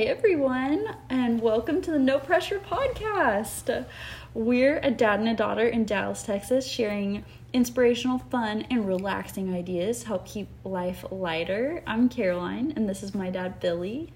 Hey 0.00 0.06
everyone, 0.06 0.96
and 1.10 1.42
welcome 1.42 1.82
to 1.82 1.90
the 1.90 1.98
No 1.98 2.18
Pressure 2.18 2.58
Podcast. 2.58 3.84
We're 4.32 4.78
a 4.78 4.90
dad 4.90 5.20
and 5.20 5.28
a 5.28 5.34
daughter 5.34 5.68
in 5.68 5.84
Dallas, 5.84 6.22
Texas, 6.22 6.66
sharing 6.66 7.22
inspirational, 7.52 8.18
fun, 8.18 8.62
and 8.70 8.88
relaxing 8.88 9.52
ideas 9.52 10.00
to 10.00 10.06
help 10.06 10.26
keep 10.26 10.48
life 10.64 11.04
lighter. 11.10 11.82
I'm 11.86 12.08
Caroline, 12.08 12.72
and 12.76 12.88
this 12.88 13.02
is 13.02 13.14
my 13.14 13.28
dad, 13.28 13.60
Billy. 13.60 14.10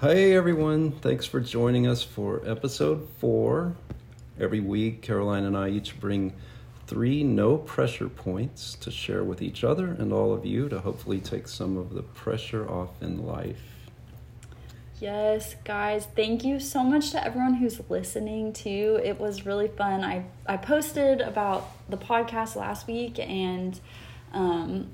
Hey 0.00 0.34
everyone, 0.34 0.90
thanks 0.90 1.26
for 1.26 1.38
joining 1.38 1.86
us 1.86 2.02
for 2.02 2.42
episode 2.44 3.08
four. 3.20 3.76
Every 4.40 4.58
week, 4.58 5.02
Caroline 5.02 5.44
and 5.44 5.56
I 5.56 5.68
each 5.68 6.00
bring 6.00 6.32
three 6.88 7.22
no 7.22 7.56
pressure 7.56 8.08
points 8.08 8.74
to 8.80 8.90
share 8.90 9.22
with 9.22 9.42
each 9.42 9.62
other 9.62 9.92
and 9.92 10.12
all 10.12 10.32
of 10.32 10.44
you 10.44 10.68
to 10.70 10.80
hopefully 10.80 11.20
take 11.20 11.46
some 11.46 11.76
of 11.76 11.94
the 11.94 12.02
pressure 12.02 12.68
off 12.68 13.00
in 13.00 13.24
life. 13.24 13.73
Yes, 15.04 15.54
guys, 15.64 16.06
thank 16.16 16.44
you 16.44 16.58
so 16.58 16.82
much 16.82 17.10
to 17.10 17.22
everyone 17.22 17.52
who's 17.56 17.78
listening 17.90 18.54
too. 18.54 18.98
It 19.04 19.20
was 19.20 19.44
really 19.44 19.68
fun. 19.68 20.02
I 20.02 20.24
I 20.46 20.56
posted 20.56 21.20
about 21.20 21.68
the 21.90 21.98
podcast 21.98 22.56
last 22.56 22.86
week 22.86 23.18
and 23.18 23.78
um 24.32 24.86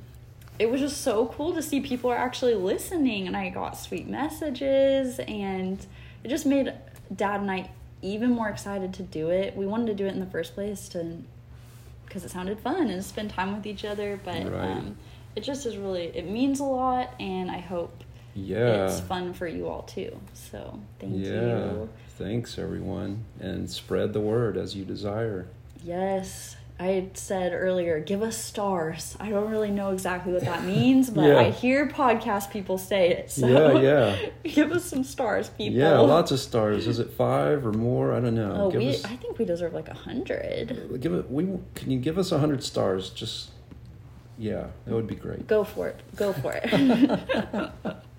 it 0.59 0.69
was 0.69 0.81
just 0.81 1.03
so 1.03 1.27
cool 1.27 1.55
to 1.55 1.63
see 1.63 1.79
people 1.81 2.11
are 2.11 2.17
actually 2.17 2.57
listening 2.57 3.29
and 3.29 3.37
I 3.37 3.51
got 3.51 3.77
sweet 3.79 4.09
messages 4.09 5.21
and 5.21 5.79
it 6.25 6.29
just 6.29 6.45
made 6.45 6.75
dad 7.15 7.41
and 7.41 7.49
I 7.49 7.71
even 8.03 8.31
more 8.33 8.49
excited 8.49 8.93
to 8.95 9.05
do 9.05 9.31
it. 9.31 9.55
We 9.55 9.65
wanted 9.65 9.87
to 9.87 9.95
do 9.95 10.07
it 10.07 10.13
in 10.13 10.19
the 10.19 10.27
first 10.27 10.55
place 10.55 10.89
to 10.89 11.19
because 12.05 12.25
it 12.25 12.33
sounded 12.33 12.59
fun 12.59 12.91
and 12.91 13.05
spend 13.05 13.31
time 13.31 13.55
with 13.55 13.65
each 13.65 13.85
other, 13.85 14.19
but 14.25 14.43
Right. 14.51 14.71
um 14.73 14.97
it 15.37 15.43
just 15.45 15.67
is 15.67 15.77
really 15.77 16.07
it 16.07 16.29
means 16.29 16.59
a 16.59 16.65
lot 16.65 17.15
and 17.21 17.49
I 17.49 17.61
hope 17.61 18.03
Yeah. 18.35 18.87
it's 18.87 19.01
fun 19.01 19.33
for 19.35 19.47
you 19.47 19.69
all 19.69 19.83
too. 19.83 20.19
So 20.35 20.79
thank 20.99 21.17
yeah. 21.17 21.31
you. 21.31 21.89
Thanks 22.19 22.59
everyone 22.59 23.25
and 23.41 23.69
spread 23.71 24.13
the 24.13 24.21
word 24.21 24.57
as 24.57 24.75
you 24.75 24.85
desire. 24.85 25.49
Yes. 25.83 26.57
I 26.79 27.11
said 27.13 27.53
earlier, 27.53 28.01
give 28.01 28.23
us 28.23 28.39
stars. 28.39 29.15
I 29.21 29.29
don't 29.29 29.51
really 29.51 29.71
know 29.71 29.91
exactly 29.91 30.33
what 30.33 30.45
that 30.47 30.65
means, 30.65 31.11
but 31.11 31.25
Yeah. 31.27 31.39
I 31.39 31.51
hear 31.51 31.87
podcast 31.87 32.51
people 32.51 32.79
say 32.79 33.11
it. 33.11 33.31
So 33.31 33.47
Yeah, 33.47 33.81
yeah. 34.15 34.31
give 34.45 34.73
us 34.73 34.87
some 34.87 35.05
stars, 35.05 35.51
people. 35.51 35.79
Yeah, 35.79 35.99
lots 35.99 36.31
of 36.31 36.41
stars. 36.41 36.87
Is 36.87 36.99
it 36.99 37.11
5 37.11 37.67
or 37.67 37.73
more? 37.73 38.15
I 38.15 38.21
don't 38.21 38.35
know. 38.35 38.55
Oh, 38.57 38.71
give 38.71 38.81
we, 38.81 38.89
us 38.89 39.05
I 39.05 39.17
think 39.17 39.39
we 39.39 39.45
deserve 39.45 39.75
like 39.75 39.89
a 39.89 39.95
hundred. 39.95 40.99
give 41.01 41.13
it 41.13 41.31
we 41.31 41.59
can 41.75 41.91
you 41.91 41.99
give 41.99 42.17
us 42.17 42.33
a 42.33 42.37
100 42.37 42.65
stars 42.65 43.11
just 43.11 43.51
yeah, 44.39 44.69
that 44.87 44.95
would 44.95 45.07
be 45.07 45.17
great. 45.17 45.47
Go 45.47 45.65
for 45.65 45.89
it. 45.89 46.01
Go 46.17 46.33
for 46.33 46.59
it. 46.63 47.71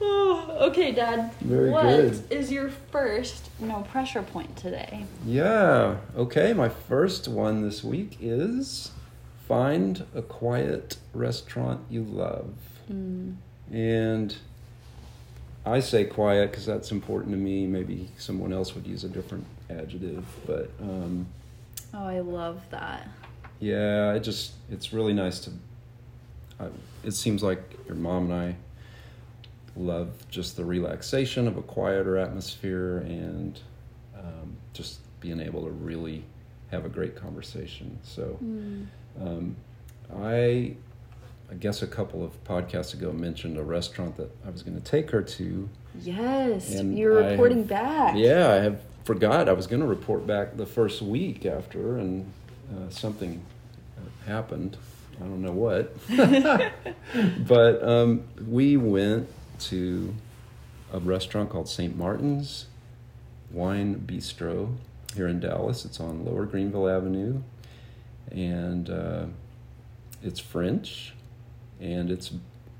Oh, 0.00 0.56
okay, 0.70 0.92
Dad. 0.92 1.30
Very 1.40 1.70
What 1.70 1.82
good. 1.84 2.24
is 2.30 2.50
your 2.50 2.68
first 2.68 3.50
no 3.60 3.82
pressure 3.82 4.22
point 4.22 4.56
today? 4.56 5.04
Yeah. 5.26 5.96
Okay. 6.16 6.52
My 6.52 6.68
first 6.68 7.28
one 7.28 7.62
this 7.62 7.84
week 7.84 8.16
is 8.20 8.90
find 9.48 10.04
a 10.14 10.22
quiet 10.22 10.96
restaurant 11.14 11.80
you 11.90 12.02
love. 12.02 12.54
Mm. 12.90 13.36
And 13.70 14.36
I 15.64 15.80
say 15.80 16.04
quiet 16.04 16.50
because 16.50 16.66
that's 16.66 16.90
important 16.90 17.32
to 17.32 17.38
me. 17.38 17.66
Maybe 17.66 18.08
someone 18.18 18.52
else 18.52 18.74
would 18.74 18.86
use 18.86 19.04
a 19.04 19.08
different 19.08 19.46
adjective, 19.70 20.24
but 20.46 20.70
um, 20.80 21.26
Oh, 21.94 22.06
I 22.06 22.20
love 22.20 22.60
that. 22.70 23.06
yeah, 23.60 24.14
it 24.14 24.20
just 24.20 24.52
it's 24.70 24.92
really 24.92 25.12
nice 25.12 25.38
to. 25.40 25.50
I, 26.58 26.66
it 27.04 27.12
seems 27.12 27.42
like 27.42 27.60
your 27.86 27.96
mom 27.96 28.30
and 28.30 28.34
I 28.34 28.56
love 29.76 30.10
just 30.28 30.56
the 30.56 30.64
relaxation 30.64 31.48
of 31.48 31.56
a 31.56 31.62
quieter 31.62 32.16
atmosphere 32.18 32.98
and 32.98 33.58
um, 34.18 34.56
just 34.72 34.98
being 35.20 35.40
able 35.40 35.64
to 35.64 35.70
really 35.70 36.24
have 36.70 36.84
a 36.84 36.88
great 36.88 37.16
conversation. 37.16 37.98
So, 38.02 38.38
Mm. 38.42 38.86
um, 39.20 39.56
I, 40.14 40.74
I 41.50 41.54
guess 41.58 41.82
a 41.82 41.86
couple 41.86 42.24
of 42.24 42.42
podcasts 42.44 42.94
ago 42.94 43.12
mentioned 43.12 43.56
a 43.58 43.62
restaurant 43.62 44.16
that 44.16 44.30
I 44.46 44.50
was 44.50 44.62
going 44.62 44.78
to 44.78 44.84
take 44.84 45.10
her 45.10 45.22
to. 45.22 45.68
Yes, 46.00 46.70
you're 46.70 47.14
reporting 47.30 47.58
have- 47.58 47.68
back. 47.68 48.16
Yeah, 48.16 48.50
I 48.50 48.56
have 48.56 48.80
forgot 49.04 49.48
I 49.48 49.52
was 49.52 49.66
going 49.66 49.80
to 49.82 49.86
report 49.88 50.26
back 50.26 50.56
the 50.56 50.66
first 50.66 51.02
week 51.02 51.44
after, 51.46 51.98
and 51.98 52.30
uh, 52.74 52.88
something 52.90 53.42
happened. 54.26 54.76
I 55.20 55.24
don't 55.24 55.42
know 55.42 55.52
what, 55.52 55.94
but 57.46 57.82
um, 57.86 58.24
we 58.48 58.76
went 58.76 59.28
to 59.68 60.14
a 60.92 60.98
restaurant 60.98 61.50
called 61.50 61.68
St. 61.68 61.96
Martin's 61.96 62.66
Wine 63.50 64.02
Bistro 64.06 64.74
here 65.14 65.28
in 65.28 65.40
Dallas. 65.40 65.84
It's 65.84 66.00
on 66.00 66.24
Lower 66.24 66.44
Greenville 66.46 66.88
Avenue, 66.88 67.42
and 68.30 68.88
uh, 68.90 69.24
it's 70.22 70.40
French, 70.40 71.14
and 71.80 72.10
it's. 72.10 72.32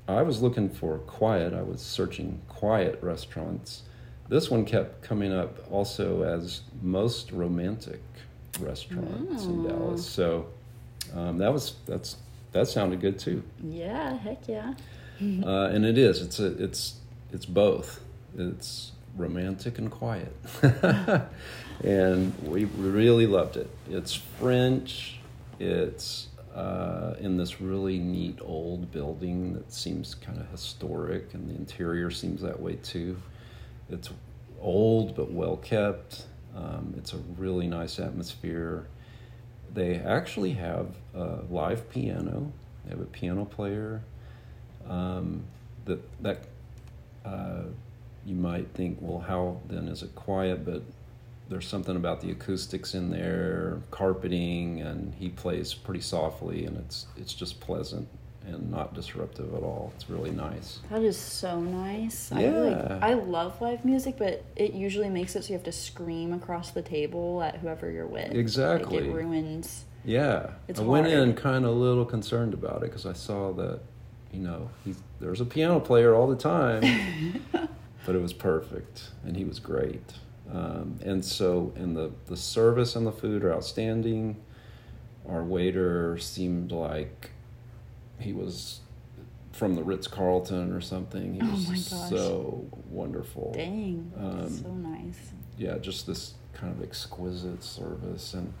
I 0.07 0.21
was 0.21 0.41
looking 0.41 0.69
for 0.69 0.97
quiet. 0.99 1.53
I 1.53 1.61
was 1.61 1.81
searching 1.81 2.41
quiet 2.49 2.99
restaurants. 3.01 3.83
This 4.27 4.49
one 4.51 4.65
kept 4.65 5.01
coming 5.01 5.31
up 5.31 5.59
also 5.71 6.23
as 6.23 6.61
most 6.81 7.31
romantic 7.31 8.01
restaurants 8.59 9.45
in 9.45 9.63
Mm. 9.63 9.69
Dallas. 9.69 10.05
So 10.05 10.47
um, 11.13 11.37
that 11.37 11.51
was 11.53 11.75
that's 11.85 12.17
that 12.51 12.67
sounded 12.67 12.99
good 12.99 13.17
too. 13.19 13.43
Yeah, 13.63 14.17
heck 14.17 14.47
yeah. 14.47 14.73
Uh, 15.21 15.67
and 15.67 15.85
it 15.85 15.97
is. 15.97 16.21
It's 16.21 16.39
a, 16.39 16.47
it's 16.63 16.95
it's 17.31 17.45
both. 17.45 17.99
It's 18.37 18.91
romantic 19.15 19.77
and 19.77 19.91
quiet, 19.91 20.35
and 21.83 22.33
we 22.43 22.65
really 22.65 23.27
loved 23.27 23.57
it. 23.57 23.69
It's 23.89 24.13
French. 24.13 25.19
It's 25.59 26.29
uh, 26.55 27.15
in 27.19 27.37
this 27.37 27.61
really 27.61 27.99
neat 27.99 28.39
old 28.41 28.91
building 28.91 29.53
that 29.53 29.71
seems 29.71 30.15
kind 30.15 30.39
of 30.39 30.49
historic, 30.49 31.33
and 31.33 31.49
the 31.49 31.55
interior 31.55 32.11
seems 32.11 32.41
that 32.41 32.59
way 32.59 32.75
too. 32.77 33.17
It's 33.89 34.09
old 34.59 35.15
but 35.15 35.31
well 35.31 35.57
kept. 35.57 36.25
Um, 36.55 36.93
it's 36.97 37.13
a 37.13 37.17
really 37.37 37.67
nice 37.67 37.99
atmosphere. 37.99 38.87
They 39.73 39.95
actually 39.95 40.53
have 40.53 40.95
a 41.15 41.39
live 41.49 41.89
piano. 41.89 42.51
They 42.83 42.91
have 42.91 43.01
a 43.01 43.05
piano 43.05 43.45
player 43.45 44.03
um, 44.89 45.43
that 45.85 45.99
that 46.23 46.39
uh, 47.25 47.63
you 48.25 48.35
might 48.35 48.67
think, 48.73 48.97
well, 49.01 49.19
how 49.19 49.57
then 49.67 49.87
is 49.87 50.03
it 50.03 50.13
quiet? 50.15 50.65
But 50.65 50.81
there's 51.49 51.67
something 51.67 51.95
about 51.95 52.21
the 52.21 52.31
acoustics 52.31 52.93
in 52.93 53.09
there, 53.11 53.81
carpeting, 53.91 54.81
and 54.81 55.13
he 55.15 55.29
plays 55.29 55.73
pretty 55.73 56.01
softly, 56.01 56.65
and 56.65 56.77
it's 56.77 57.07
it's 57.17 57.33
just 57.33 57.59
pleasant 57.59 58.07
and 58.45 58.69
not 58.69 58.93
disruptive 58.93 59.53
at 59.53 59.63
all. 59.63 59.93
It's 59.95 60.09
really 60.09 60.31
nice. 60.31 60.79
That 60.89 61.01
is 61.01 61.17
so 61.17 61.61
nice. 61.61 62.29
I 62.31 62.41
Yeah. 62.41 62.59
like 62.59 63.01
I 63.01 63.13
love 63.13 63.61
live 63.61 63.85
music, 63.85 64.15
but 64.17 64.43
it 64.57 64.73
usually 64.73 65.09
makes 65.09 65.35
it 65.37 65.43
so 65.43 65.49
you 65.49 65.53
have 65.53 65.63
to 65.63 65.71
scream 65.71 66.33
across 66.33 66.71
the 66.71 66.81
table 66.81 67.41
at 67.41 67.57
whoever 67.57 67.89
you're 67.89 68.05
with. 68.05 68.33
Exactly. 68.33 68.99
Like 68.99 69.09
it 69.09 69.13
ruins. 69.13 69.85
Yeah, 70.05 70.49
It's 70.67 70.81
I 70.81 70.83
went 70.83 71.07
in 71.07 71.33
kind 71.35 71.63
of 71.63 71.71
a 71.71 71.73
little 71.73 72.03
concerned 72.03 72.53
about 72.53 72.77
it 72.83 72.87
because 72.91 73.05
I 73.05 73.13
saw 73.13 73.53
that, 73.53 73.79
you 74.33 74.39
know, 74.39 74.69
he's, 74.83 74.97
there's 75.19 75.39
a 75.41 75.45
piano 75.45 75.79
player 75.79 76.13
all 76.15 76.27
the 76.27 76.35
time, 76.35 77.41
but 78.05 78.15
it 78.15 78.21
was 78.21 78.33
perfect 78.33 79.11
and 79.25 79.37
he 79.37 79.45
was 79.45 79.59
great. 79.59 80.13
Um, 80.51 80.99
and 81.05 81.23
so, 81.23 81.71
and 81.75 81.95
the 81.95 82.11
the 82.25 82.35
service 82.35 82.95
and 82.95 83.07
the 83.07 83.11
food 83.11 83.43
are 83.43 83.53
outstanding. 83.53 84.35
Our 85.29 85.43
waiter 85.43 86.17
seemed 86.17 86.71
like 86.73 87.29
he 88.19 88.33
was 88.33 88.81
from 89.53 89.75
the 89.75 89.83
Ritz 89.83 90.07
Carlton 90.07 90.73
or 90.73 90.81
something. 90.81 91.35
He 91.35 91.41
Oh 91.41 91.51
was 91.51 91.67
my 91.69 91.75
gosh. 91.75 92.09
so 92.09 92.65
wonderful 92.89 93.51
Dang, 93.55 94.11
Um, 94.17 94.49
so 94.49 94.69
nice. 94.73 95.31
yeah, 95.57 95.77
just 95.77 96.05
this 96.07 96.33
kind 96.53 96.73
of 96.75 96.83
exquisite 96.83 97.63
service 97.63 98.33
and 98.33 98.51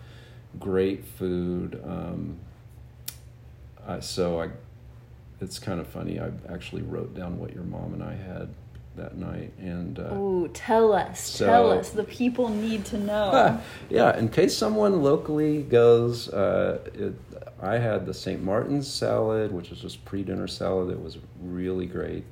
great 0.59 1.03
food. 1.03 1.81
Um, 1.85 2.37
I, 3.85 3.99
so 3.99 4.39
I, 4.41 4.49
it's 5.43 5.59
kind 5.59 5.79
of 5.79 5.87
funny. 5.87 6.19
I 6.19 6.31
actually 6.51 6.81
wrote 6.81 7.13
down 7.15 7.37
what 7.39 7.53
your 7.53 7.63
mom 7.63 7.93
and 7.93 8.01
I 8.03 8.13
had 8.15 8.49
that 8.95 9.17
night, 9.17 9.51
and 9.59 9.97
uh, 9.99 10.09
Oh, 10.11 10.47
tell 10.53 10.93
us, 10.93 11.19
so- 11.19 11.45
tell 11.45 11.71
us. 11.71 11.89
The 11.89 12.03
people 12.03 12.49
need 12.49 12.85
to 12.85 12.97
know. 12.99 13.59
yeah, 13.89 14.17
in 14.17 14.29
case 14.29 14.55
someone 14.55 15.01
locally 15.01 15.63
goes, 15.63 16.29
uh, 16.29 16.79
it, 16.93 17.13
I 17.61 17.77
had 17.79 18.05
the 18.05 18.13
St. 18.13 18.43
Martin's 18.43 18.87
salad, 18.87 19.51
which 19.51 19.71
is 19.71 19.79
just 19.79 20.03
pre-dinner 20.05 20.47
salad. 20.47 20.91
It 20.91 21.01
was 21.01 21.17
really 21.41 21.87
great, 21.87 22.23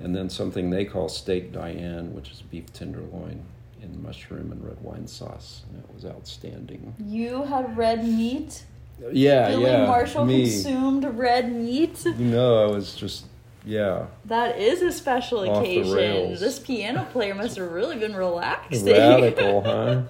and 0.00 0.14
then 0.16 0.28
something 0.28 0.68
they 0.70 0.84
call 0.84 1.08
steak 1.08 1.52
Diane, 1.52 2.12
which 2.12 2.30
is 2.32 2.42
beef 2.42 2.72
tenderloin 2.72 3.44
in 3.80 4.02
mushroom 4.02 4.50
and 4.50 4.64
red 4.64 4.80
wine 4.80 5.06
sauce, 5.06 5.62
and 5.70 5.78
it 5.84 5.94
was 5.94 6.04
outstanding. 6.04 6.94
you 7.06 7.44
had 7.44 7.76
red 7.76 8.04
meat. 8.04 8.64
Yeah, 9.12 9.48
Billy 9.48 9.64
yeah, 9.64 9.86
Marshall 9.86 10.24
me. 10.24 10.42
consumed 10.42 11.04
red 11.04 11.52
meat. 11.52 12.04
You 12.04 12.12
know, 12.14 12.64
I 12.64 12.66
was 12.66 12.94
just 12.94 13.26
yeah, 13.64 14.06
That 14.26 14.58
is 14.58 14.82
a 14.82 14.92
special 14.92 15.48
Off 15.48 15.62
occasion. 15.62 16.34
This 16.34 16.58
piano 16.58 17.06
player 17.10 17.34
must 17.34 17.56
have 17.56 17.70
really 17.70 17.96
been 17.96 18.14
relaxing. 18.14 18.86
radical, 18.86 19.62
huh? 19.62 20.02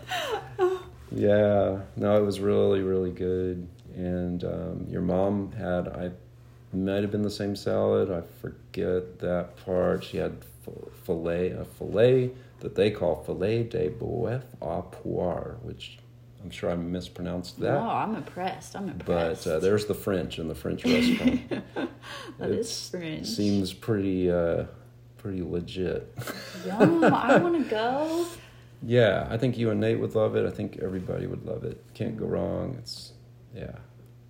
Yeah, 1.12 1.82
no, 1.94 2.16
it 2.16 2.26
was 2.26 2.40
really, 2.40 2.80
really 2.80 3.12
good. 3.12 3.68
And 3.94 4.42
um, 4.42 4.86
your 4.88 5.02
mom 5.02 5.52
had, 5.52 5.86
I 5.86 6.10
might 6.72 7.02
have 7.02 7.12
been 7.12 7.22
the 7.22 7.30
same 7.30 7.54
salad. 7.54 8.10
I 8.10 8.22
forget 8.40 9.20
that 9.20 9.56
part. 9.64 10.02
She 10.02 10.16
had 10.16 10.44
filet, 11.04 11.50
a 11.50 11.64
filet 11.64 12.32
that 12.60 12.74
they 12.74 12.90
call 12.90 13.22
filet 13.22 13.62
de 13.62 13.90
boeuf 13.90 14.42
au 14.60 14.82
poire, 14.82 15.58
which 15.62 15.98
I'm 16.44 16.50
sure 16.50 16.70
I 16.70 16.76
mispronounced 16.76 17.58
that. 17.60 17.72
No, 17.72 17.88
I'm 17.88 18.14
impressed. 18.16 18.76
I'm 18.76 18.84
But 18.86 18.92
impressed. 18.92 19.46
uh, 19.46 19.58
there's 19.60 19.86
the 19.86 19.94
French 19.94 20.38
in 20.38 20.46
the 20.46 20.54
French 20.54 20.84
restaurant. 20.84 21.48
That 22.38 22.50
is 22.50 22.66
It's- 22.66 22.90
French. 22.90 23.26
Seems 23.26 23.72
pretty, 23.72 24.30
uh, 24.30 24.64
pretty 25.16 25.42
legit. 25.42 26.14
Yum, 26.66 27.02
I 27.04 27.36
want 27.42 27.64
to 27.64 27.70
go. 27.70 28.26
Yeah, 28.82 29.26
I 29.30 29.38
think 29.38 29.56
you 29.56 29.70
and 29.70 29.80
Nate 29.80 29.98
would 29.98 30.14
love 30.14 30.36
it. 30.36 30.44
I 30.46 30.50
think 30.50 30.78
everybody 30.82 31.26
would 31.26 31.46
love 31.46 31.64
it. 31.64 31.82
Can't 31.94 32.18
go 32.18 32.26
wrong. 32.26 32.76
It's 32.78 33.12
yeah. 33.54 33.76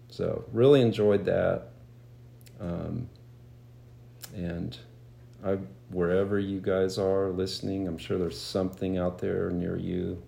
So 0.09 0.45
really 0.53 0.81
enjoyed 0.81 1.25
that. 1.25 1.71
Um, 2.61 3.09
and 4.37 4.79
I 5.45 5.59
wherever 5.91 6.39
you 6.39 6.61
guys 6.61 6.97
are 6.99 7.31
listening, 7.31 7.89
I'm 7.89 7.99
sure 7.99 8.17
there's 8.19 8.41
something 8.41 8.97
out 8.97 9.19
there 9.19 9.51
near 9.51 9.77
you 9.77 10.23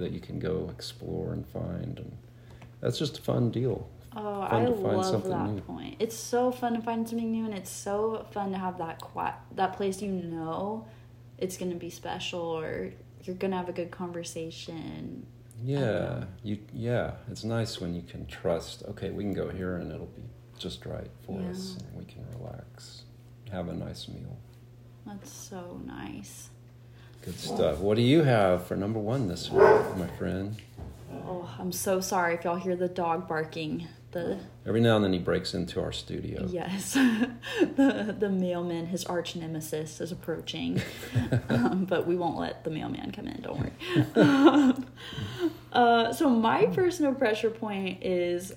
that 0.00 0.12
you 0.12 0.20
can 0.20 0.38
go 0.38 0.68
explore 0.70 1.32
and 1.32 1.46
find 1.46 1.98
and 1.98 2.16
that's 2.80 2.98
just 2.98 3.18
a 3.18 3.22
fun 3.22 3.50
deal. 3.50 3.88
Oh, 4.16 4.46
Fun 4.48 4.62
I 4.62 4.64
to 4.66 4.72
find 4.72 4.96
love 4.96 5.28
that 5.28 5.50
new. 5.50 5.60
point. 5.60 5.96
It's 6.00 6.16
so 6.16 6.50
fun 6.50 6.74
to 6.74 6.80
find 6.82 7.08
something 7.08 7.30
new, 7.30 7.44
and 7.44 7.54
it's 7.54 7.70
so 7.70 8.26
fun 8.32 8.50
to 8.52 8.58
have 8.58 8.78
that 8.78 9.00
quiet, 9.00 9.34
that 9.54 9.74
place 9.76 10.02
you 10.02 10.10
know 10.10 10.86
it's 11.38 11.56
gonna 11.56 11.76
be 11.76 11.90
special, 11.90 12.40
or 12.40 12.92
you're 13.22 13.36
gonna 13.36 13.56
have 13.56 13.68
a 13.68 13.72
good 13.72 13.90
conversation. 13.92 15.26
Yeah, 15.62 16.24
you 16.42 16.58
yeah, 16.72 17.12
it's 17.30 17.44
nice 17.44 17.80
when 17.80 17.94
you 17.94 18.02
can 18.02 18.26
trust. 18.26 18.82
Okay, 18.88 19.10
we 19.10 19.22
can 19.22 19.34
go 19.34 19.48
here 19.48 19.76
and 19.76 19.92
it'll 19.92 20.06
be 20.06 20.22
just 20.58 20.86
right 20.86 21.10
for 21.24 21.40
us, 21.42 21.76
and 21.78 21.96
we 21.98 22.04
can 22.04 22.24
relax, 22.36 23.02
have 23.52 23.68
a 23.68 23.74
nice 23.74 24.08
meal. 24.08 24.36
That's 25.06 25.30
so 25.30 25.80
nice. 25.86 26.50
Good 27.22 27.38
stuff. 27.38 27.78
What 27.80 27.96
do 27.96 28.02
you 28.02 28.22
have 28.22 28.66
for 28.66 28.76
number 28.76 28.98
one 28.98 29.28
this 29.28 29.50
week, 29.50 29.62
my 29.96 30.06
friend? 30.18 30.56
Oh, 31.12 31.54
I'm 31.58 31.70
so 31.70 32.00
sorry 32.00 32.34
if 32.34 32.44
y'all 32.44 32.56
hear 32.56 32.76
the 32.76 32.88
dog 32.88 33.28
barking. 33.28 33.88
The 34.12 34.38
Every 34.66 34.80
now 34.80 34.96
and 34.96 35.04
then 35.04 35.12
he 35.12 35.18
breaks 35.18 35.52
into 35.54 35.80
our 35.80 35.92
studio. 35.92 36.46
yes, 36.50 36.94
the 37.60 38.16
the 38.18 38.30
mailman, 38.30 38.86
his 38.86 39.04
arch 39.04 39.36
nemesis, 39.36 40.00
is 40.00 40.10
approaching, 40.10 40.80
um, 41.48 41.84
but 41.84 42.06
we 42.06 42.16
won't 42.16 42.38
let 42.38 42.64
the 42.64 42.70
mailman 42.70 43.12
come 43.12 43.28
in. 43.28 43.40
Don't 43.42 43.58
worry. 43.60 44.74
uh, 45.72 46.12
so 46.12 46.28
my 46.28 46.62
no 47.00 47.12
pressure 47.12 47.50
point 47.50 48.02
is 48.02 48.52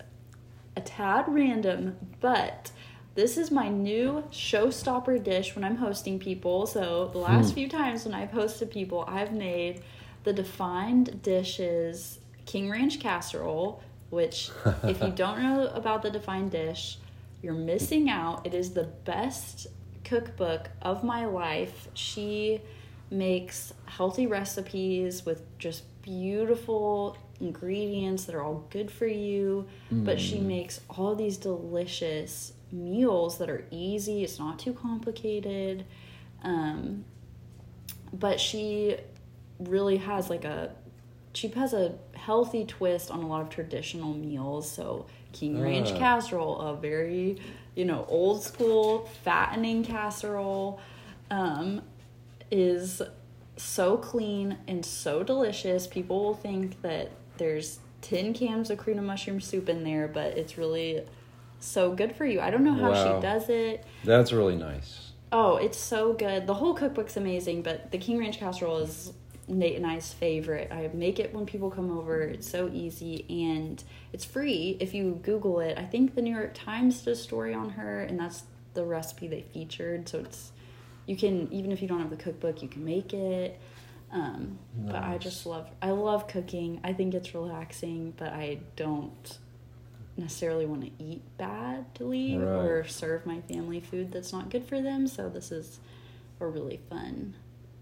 a 0.75 0.81
tad 0.81 1.25
random, 1.27 1.97
but 2.19 2.71
this 3.15 3.37
is 3.37 3.51
my 3.51 3.69
new 3.69 4.23
showstopper 4.31 5.23
dish 5.23 5.55
when 5.55 5.63
I'm 5.63 5.75
hosting 5.77 6.19
people. 6.19 6.65
So 6.65 7.09
the 7.11 7.19
last 7.19 7.49
Hmm. 7.49 7.55
few 7.55 7.69
times 7.69 8.05
when 8.05 8.13
I've 8.13 8.31
hosted 8.31 8.71
people, 8.71 9.05
I've 9.07 9.31
made 9.33 9.81
the 10.23 10.33
defined 10.33 11.21
dishes 11.21 12.19
King 12.45 12.69
Ranch 12.69 12.99
casserole, 12.99 13.81
which 14.09 14.49
if 14.83 15.01
you 15.01 15.11
don't 15.11 15.41
know 15.43 15.67
about 15.67 16.01
the 16.01 16.09
defined 16.09 16.51
dish, 16.51 16.97
you're 17.41 17.53
missing 17.53 18.09
out. 18.09 18.45
It 18.45 18.53
is 18.53 18.71
the 18.71 18.85
best 18.85 19.67
cookbook 20.03 20.69
of 20.81 21.03
my 21.03 21.25
life. 21.25 21.87
She 21.93 22.61
makes 23.11 23.73
healthy 23.85 24.25
recipes 24.27 25.25
with 25.25 25.43
just 25.59 25.83
beautiful 26.01 27.15
ingredients 27.39 28.25
that 28.25 28.35
are 28.35 28.41
all 28.41 28.65
good 28.69 28.89
for 28.89 29.05
you, 29.05 29.67
but 29.91 30.19
she 30.19 30.39
makes 30.39 30.81
all 30.89 31.15
these 31.15 31.37
delicious 31.37 32.52
meals 32.73 33.37
that 33.37 33.49
are 33.49 33.65
easy. 33.71 34.23
It's 34.23 34.39
not 34.39 34.59
too 34.59 34.73
complicated. 34.73 35.85
Um, 36.43 37.05
but 38.11 38.39
she 38.39 38.97
really 39.59 39.97
has 39.97 40.29
like 40.29 40.43
a 40.43 40.71
she 41.35 41.47
has 41.49 41.73
a 41.73 41.95
healthy 42.13 42.63
twist 42.65 43.09
on 43.09 43.23
a 43.23 43.27
lot 43.27 43.41
of 43.41 43.49
traditional 43.49 44.13
meals. 44.13 44.69
So 44.69 45.05
King 45.31 45.61
Ranch 45.61 45.91
Ah. 45.93 45.97
casserole, 45.97 46.59
a 46.59 46.75
very 46.75 47.37
you 47.75 47.85
know 47.85 48.05
old 48.09 48.43
school 48.43 49.09
fattening 49.23 49.83
casserole, 49.83 50.79
um, 51.31 51.81
is 52.51 53.01
so 53.55 53.97
clean 53.97 54.57
and 54.67 54.85
so 54.85 55.23
delicious. 55.23 55.87
People 55.87 56.23
will 56.23 56.33
think 56.35 56.81
that 56.81 57.11
there's 57.37 57.79
tin 58.01 58.33
cans 58.33 58.69
of 58.69 58.77
cream 58.77 58.99
of 58.99 59.05
mushroom 59.05 59.39
soup 59.41 59.69
in 59.69 59.83
there, 59.83 60.07
but 60.07 60.37
it's 60.37 60.57
really 60.57 61.01
so 61.65 61.93
good 61.93 62.15
for 62.15 62.25
you. 62.25 62.39
I 62.41 62.49
don't 62.49 62.63
know 62.63 62.73
how 62.73 62.91
Wow. 62.91 63.15
she 63.17 63.21
does 63.21 63.49
it. 63.49 63.83
That's 64.03 64.31
really 64.31 64.55
nice. 64.55 65.11
Oh, 65.31 65.55
it's 65.57 65.77
so 65.77 66.13
good. 66.13 66.45
The 66.45 66.53
whole 66.55 66.73
cookbook's 66.73 67.17
amazing, 67.17 67.63
but 67.63 67.91
the 67.91 67.97
King 67.97 68.19
Ranch 68.19 68.37
casserole 68.37 68.77
is 68.77 69.13
Nate 69.47 69.75
and 69.75 69.85
I's 69.85 70.13
favorite. 70.13 70.71
I 70.71 70.89
make 70.93 71.19
it 71.19 71.33
when 71.33 71.45
people 71.45 71.69
come 71.71 71.95
over. 71.97 72.21
It's 72.21 72.47
so 72.49 72.69
easy 72.71 73.25
and 73.29 73.83
it's 74.13 74.23
free 74.25 74.77
if 74.79 74.93
you 74.93 75.19
Google 75.23 75.59
it. 75.59 75.77
I 75.77 75.85
think 75.85 76.15
the 76.15 76.21
New 76.21 76.33
York 76.35 76.51
Times 76.53 77.01
did 77.01 77.11
a 77.13 77.15
story 77.15 77.53
on 77.53 77.71
her, 77.71 78.01
and 78.01 78.19
that's 78.19 78.43
the 78.73 78.85
recipe 78.85 79.27
they 79.27 79.41
featured. 79.41 80.07
So 80.07 80.19
it's 80.19 80.51
you 81.07 81.17
can 81.17 81.51
even 81.51 81.71
if 81.71 81.81
you 81.81 81.87
don't 81.87 81.99
have 81.99 82.09
the 82.11 82.15
cookbook, 82.15 82.61
you 82.61 82.67
can 82.67 82.85
make 82.85 83.13
it. 83.13 83.59
Um, 84.11 84.59
But 84.77 84.95
I 85.03 85.17
just 85.17 85.45
love 85.47 85.67
I 85.81 85.89
love 85.91 86.27
cooking. 86.27 86.79
I 86.83 86.93
think 86.93 87.13
it's 87.15 87.33
relaxing, 87.33 88.13
but 88.15 88.31
I 88.33 88.59
don't 88.75 89.37
necessarily 90.17 90.65
want 90.65 90.83
to 90.83 91.03
eat 91.03 91.21
badly 91.37 92.35
or 92.35 92.81
Right. 92.81 92.91
serve 92.91 93.25
my 93.25 93.41
family 93.41 93.79
food 93.79 94.11
that's 94.11 94.31
not 94.31 94.49
good 94.49 94.65
for 94.65 94.81
them. 94.81 95.07
So 95.07 95.29
this 95.29 95.51
is 95.51 95.79
a 96.39 96.47
really 96.47 96.79
fun 96.89 97.33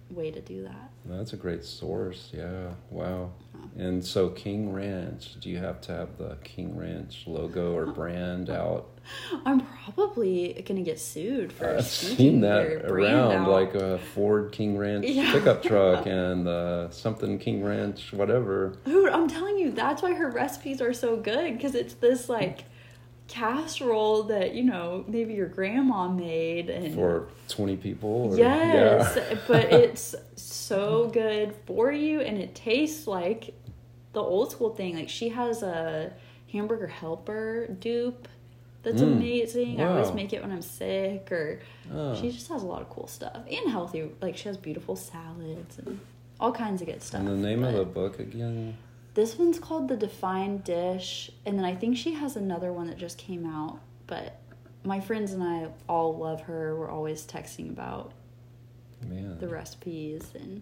way 0.10 0.31
to 0.31 0.42
do 0.42 0.63
that. 0.63 0.92
That's 1.06 1.33
a 1.33 1.38
great 1.38 1.63
source. 1.63 2.30
Yeah. 2.33 2.74
Wow. 2.89 3.31
Oh. 3.56 3.69
And 3.78 4.04
so 4.04 4.30
King 4.30 4.72
Ranch, 4.74 5.40
do 5.40 5.50
you 5.50 5.57
have 5.57 5.81
to 5.81 5.94
have 5.94 6.18
the 6.18 6.38
King 6.44 6.78
Ranch 6.78 7.23
logo 7.28 7.73
or 7.73 7.83
uh-huh. 7.83 7.94
brand 7.94 8.50
out? 8.50 8.88
I'm 9.46 9.62
probably 9.62 10.64
gonna 10.68 10.81
get 10.81 11.00
sued 11.00 11.52
for 11.52 11.78
I've 11.78 11.86
seen 11.86 12.42
that 12.42 12.86
around, 12.86 13.48
like 13.48 13.74
a 13.76 13.98
Ford 14.14 14.52
King 14.52 14.78
Ranch 14.78 15.06
Yeah. 15.08 15.31
pickup 15.31 15.64
truck 15.72 16.06
and 16.06 16.48
uh, 16.48 16.90
something 16.92 17.40
King 17.40 17.64
Ranch, 17.64 18.14
whatever. 18.14 18.78
Dude, 18.86 19.10
I'm 19.10 19.28
telling 19.28 19.58
you, 19.58 19.72
that's 19.72 20.02
why 20.02 20.14
her 20.14 20.30
recipes 20.30 20.81
are 20.81 20.94
so 20.94 21.18
good 21.18 21.54
because 21.58 21.76
it's 21.76 21.96
this 21.96 22.30
like 22.30 22.66
casserole 23.28 24.24
that 24.24 24.54
you 24.54 24.64
know 24.64 25.06
maybe 25.08 25.34
your 25.34 25.48
grandma 25.48 26.06
made 26.08 26.70
and 26.70 26.94
for 26.94 27.30
20 27.48 27.78
people 27.78 28.34
or- 28.34 28.38
yes, 28.38 29.14
yeah. 29.16 29.38
but 29.48 29.72
it's 29.72 30.14
so 30.36 31.10
good 31.14 31.56
for 31.66 31.92
you 31.92 32.20
and 32.22 32.38
it 32.38 32.54
tastes 32.56 33.08
like 33.08 33.54
the 34.14 34.22
old 34.22 34.52
school 34.52 34.76
thing. 34.76 34.96
Like 34.96 35.08
she 35.10 35.30
has 35.30 35.64
a 35.64 36.12
hamburger 36.52 36.88
helper 36.88 37.68
dupe 37.80 38.28
that's 38.83 39.02
Mm, 39.02 39.14
amazing. 39.18 39.81
I 39.81 39.85
always 39.92 40.11
make 40.14 40.33
it 40.33 40.42
when 40.42 40.52
I'm 40.52 40.61
sick 40.61 41.31
or 41.31 41.59
Oh. 41.94 42.16
she 42.16 42.31
just 42.31 42.47
has 42.50 42.64
a 42.64 42.66
lot 42.66 42.81
of 42.81 42.90
cool 42.90 43.07
stuff 43.07 43.38
and 43.50 43.69
healthy. 43.69 44.09
Like 44.21 44.38
she 44.38 44.47
has 44.47 44.57
beautiful 44.57 44.95
salads 44.95 45.78
and 45.80 46.00
all 46.40 46.52
kinds 46.52 46.81
of 46.81 46.88
good 46.88 47.02
stuff. 47.04 47.19
and 47.21 47.28
the 47.30 47.35
name 47.47 47.64
of 47.64 47.73
the 47.73 47.85
book 47.85 48.19
again 48.19 48.78
this 49.14 49.38
one's 49.38 49.59
called 49.59 49.90
The 49.90 49.97
Defined 49.97 50.64
Dish, 50.64 51.30
and 51.45 51.57
then 51.57 51.66
I 51.66 51.76
think 51.76 51.97
she 51.97 52.14
has 52.14 52.38
another 52.38 52.71
one 52.71 52.88
that 52.88 52.97
just 52.97 53.18
came 53.18 53.45
out. 53.45 53.78
But 54.07 54.40
my 54.85 55.02
friends 55.02 55.33
and 55.33 55.44
I 55.44 55.68
all 55.90 56.16
love 56.18 56.40
her. 56.44 56.78
We're 56.80 56.90
always 56.90 57.26
texting 57.28 57.69
about 57.71 58.14
man 59.06 59.38
the 59.40 59.50
recipes, 59.50 60.31
and 60.33 60.61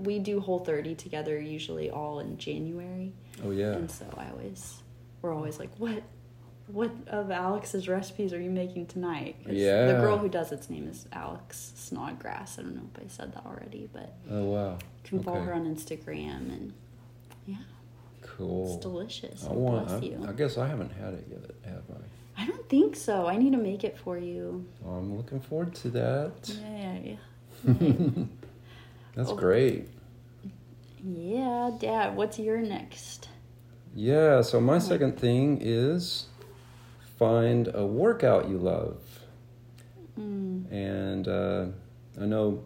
we 0.00 0.18
do 0.18 0.40
Whole 0.40 0.60
30 0.60 0.94
together, 0.94 1.38
usually 1.38 1.90
all 1.90 2.20
in 2.20 2.38
January. 2.38 3.12
oh 3.44 3.50
yeah 3.50 3.72
And 3.74 3.90
so 3.90 4.06
I 4.16 4.30
always, 4.30 4.82
we're 5.20 5.34
always 5.34 5.58
like, 5.58 5.70
what? 5.76 6.02
What 6.66 6.90
of 7.08 7.30
Alex's 7.30 7.88
recipes 7.88 8.32
are 8.32 8.40
you 8.40 8.50
making 8.50 8.86
tonight? 8.86 9.36
Yeah. 9.46 9.86
The 9.92 9.92
girl 10.00 10.16
who 10.16 10.28
does 10.30 10.50
its 10.50 10.70
name 10.70 10.88
is 10.88 11.06
Alex 11.12 11.72
Snodgrass. 11.76 12.58
I 12.58 12.62
don't 12.62 12.74
know 12.74 12.88
if 12.96 13.02
I 13.04 13.06
said 13.08 13.34
that 13.34 13.44
already, 13.44 13.88
but 13.92 14.14
oh 14.30 14.44
wow 14.44 14.72
you 14.72 14.78
can 15.10 15.22
follow 15.22 15.36
Okay. 15.38 15.46
her 15.46 15.54
on 15.54 15.66
Instagram 15.66 16.50
and 16.52 16.72
yeah. 17.46 17.56
cool 18.22 18.74
It's 18.76 18.82
delicious. 18.82 19.44
I 19.48 19.52
want 19.52 19.88
Bless 19.88 20.02
I, 20.02 20.04
you. 20.06 20.24
I 20.26 20.32
guess 20.32 20.56
I 20.56 20.66
haven't 20.66 20.92
had 20.92 21.12
it 21.14 21.26
yet 21.30 21.50
have 21.70 21.82
I 22.36 22.42
I 22.42 22.46
don't 22.46 22.68
think 22.68 22.96
so. 22.96 23.26
I 23.26 23.36
need 23.36 23.52
to 23.52 23.58
make 23.58 23.84
it 23.84 23.96
for 23.98 24.16
you. 24.18 24.64
well, 24.80 24.96
I'm 24.98 25.16
looking 25.16 25.40
forward 25.40 25.74
to 25.76 25.90
that 25.90 26.32
Yeah, 26.62 26.98
yeah, 27.04 27.14
yeah. 27.64 28.24
that's 29.14 29.30
Oh. 29.30 29.36
great 29.36 29.88
yeah, 31.06 31.70
Dad. 31.78 32.16
What's 32.16 32.38
your 32.38 32.56
next? 32.58 33.28
Yeah, 33.94 34.40
so 34.40 34.58
my 34.60 34.78
second 34.78 35.18
thing 35.20 35.58
is 35.60 36.26
find 37.24 37.70
a 37.74 37.86
workout 37.86 38.48
you 38.50 38.58
love. 38.58 39.00
Mm, 40.20 40.70
And 40.70 41.26
uh, 41.26 41.66
I 42.20 42.26
know 42.26 42.62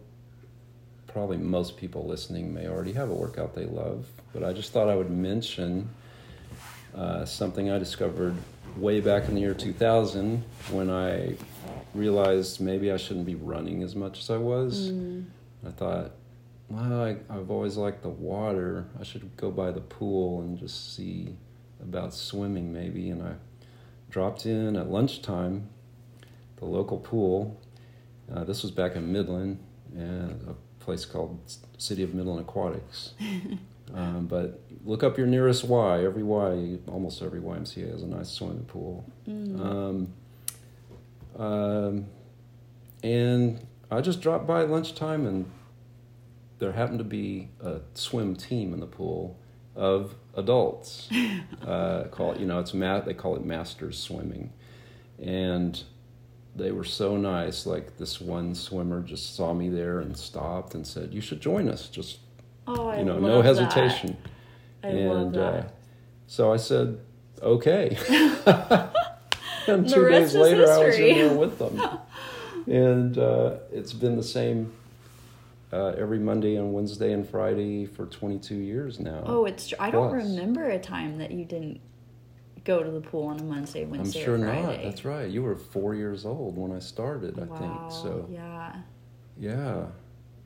probably 1.07 1.37
most 1.37 1.77
people 1.77 2.05
listening 2.05 2.53
may 2.53 2.67
already 2.67 2.93
have 2.93 3.09
a 3.09 3.13
workout 3.13 3.55
they 3.55 3.65
love, 3.65 4.05
but 4.33 4.43
I 4.43 4.51
just 4.51 4.73
thought 4.73 4.89
I 4.89 4.95
would 4.95 5.09
mention 5.09 5.89
uh, 6.93 7.23
something 7.23 7.71
I 7.71 7.79
discovered 7.79 8.35
way 8.75 8.99
back 8.99 9.29
in 9.29 9.35
the 9.35 9.41
year 9.41 9.53
2000 9.53 10.43
when 10.71 10.89
I 10.89 11.35
realized 11.95 12.59
maybe 12.59 12.91
I 12.91 12.97
shouldn't 12.97 13.25
be 13.25 13.35
running 13.35 13.81
as 13.81 13.95
much 13.95 14.19
as 14.19 14.29
I 14.29 14.37
was. 14.37 14.91
Mm. 14.91 15.25
I 15.65 15.71
thought, 15.71 16.11
well, 16.69 17.01
I, 17.01 17.15
I've 17.29 17.49
always 17.49 17.77
liked 17.77 18.03
the 18.03 18.09
water. 18.09 18.85
I 18.99 19.03
should 19.03 19.35
go 19.37 19.51
by 19.51 19.71
the 19.71 19.81
pool 19.81 20.41
and 20.41 20.59
just 20.59 20.95
see 20.95 21.35
about 21.81 22.13
swimming 22.13 22.71
maybe. 22.73 23.09
And 23.09 23.23
I 23.23 23.33
dropped 24.09 24.45
in 24.45 24.75
at 24.75 24.89
lunchtime, 24.89 25.69
the 26.57 26.65
local 26.65 26.97
pool. 26.97 27.59
Uh, 28.33 28.43
this 28.43 28.61
was 28.61 28.71
back 28.71 28.95
in 28.95 29.11
Midland, 29.11 29.59
and 29.95 30.47
a 30.47 30.83
place 30.83 31.05
called 31.05 31.39
City 31.77 32.03
of 32.03 32.13
Midland 32.13 32.39
Aquatics. 32.39 33.13
um, 33.93 34.27
but 34.27 34.61
look 34.83 35.03
up 35.03 35.17
your 35.17 35.27
nearest 35.27 35.63
Y. 35.63 36.03
Every 36.03 36.23
Y, 36.23 36.77
almost 36.87 37.21
every 37.21 37.39
YMCA 37.39 37.91
has 37.91 38.03
a 38.03 38.07
nice 38.07 38.29
swimming 38.29 38.65
pool. 38.65 39.05
Mm. 39.27 39.59
Um, 39.59 40.13
um, 41.41 42.05
and 43.03 43.65
I 43.89 44.01
just 44.01 44.21
dropped 44.21 44.45
by 44.45 44.63
at 44.63 44.69
lunchtime, 44.69 45.25
and 45.25 45.49
there 46.59 46.73
happened 46.73 46.99
to 46.99 47.05
be 47.05 47.49
a 47.61 47.79
swim 47.93 48.35
team 48.35 48.73
in 48.73 48.79
the 48.79 48.87
pool 48.87 49.37
of 49.75 50.15
adults. 50.39 51.09
uh, 51.65 52.05
call 52.11 52.33
it, 52.33 52.39
you 52.39 52.45
know, 52.45 52.59
it's 52.59 52.73
ma- 52.73 53.01
they 53.01 53.13
call 53.13 53.35
it 53.35 53.45
masters 53.45 53.97
swimming, 53.99 54.51
and 55.21 55.83
they 56.55 56.71
were 56.71 56.83
so 56.83 57.17
nice. 57.17 57.65
Like 57.65 57.97
this 57.97 58.19
one 58.19 58.55
swimmer 58.55 59.01
just 59.01 59.35
saw 59.35 59.53
me 59.53 59.69
there 59.69 59.99
and 59.99 60.17
stopped 60.17 60.73
and 60.75 60.85
said, 60.85 61.13
"You 61.13 61.21
should 61.21 61.41
join 61.41 61.69
us." 61.69 61.89
Just 61.89 62.19
oh, 62.67 62.97
you 62.97 63.05
know, 63.05 63.19
no 63.19 63.41
that. 63.41 63.45
hesitation. 63.45 64.17
I 64.83 64.87
and 64.87 65.09
love 65.09 65.33
that. 65.33 65.65
Uh, 65.65 65.67
so 66.27 66.53
I 66.53 66.57
said, 66.57 66.99
"Okay." 67.41 67.97
and 69.67 69.87
two 69.87 70.09
days 70.09 70.35
later, 70.35 70.69
I 70.69 70.85
was 70.85 70.95
in 70.97 71.15
there 71.15 71.37
with 71.37 71.59
them, 71.59 71.81
and 72.67 73.17
uh, 73.17 73.57
it's 73.71 73.93
been 73.93 74.15
the 74.15 74.23
same 74.23 74.73
uh, 75.71 75.93
every 75.97 76.19
Monday 76.19 76.55
and 76.55 76.73
Wednesday 76.73 77.13
and 77.13 77.27
Friday 77.27 77.85
for 77.85 78.05
22 78.05 78.55
years 78.55 78.99
now. 78.99 79.23
oh, 79.25 79.45
it's. 79.45 79.69
tr- 79.69 79.75
I 79.79 79.91
don't 79.91 80.09
Plus. 80.09 80.23
remember 80.23 80.69
a 80.69 80.79
time 80.79 81.17
that 81.19 81.31
you 81.31 81.45
didn't 81.45 81.79
go 82.63 82.83
to 82.83 82.91
the 82.91 83.01
pool 83.01 83.27
on 83.27 83.39
a 83.39 83.43
Monday, 83.43 83.85
Wednesday, 83.85 84.19
I'm 84.19 84.25
sure 84.25 84.37
not. 84.37 84.81
That's 84.83 85.05
right. 85.05 85.29
You 85.29 85.43
were 85.43 85.55
four 85.55 85.95
years 85.95 86.25
old 86.25 86.57
when 86.57 86.71
I 86.71 86.79
started, 86.79 87.39
I 87.39 87.43
wow. 87.43 87.57
think. 87.57 87.91
So 87.91 88.27
yeah. 88.31 88.75
yeah, 89.37 89.85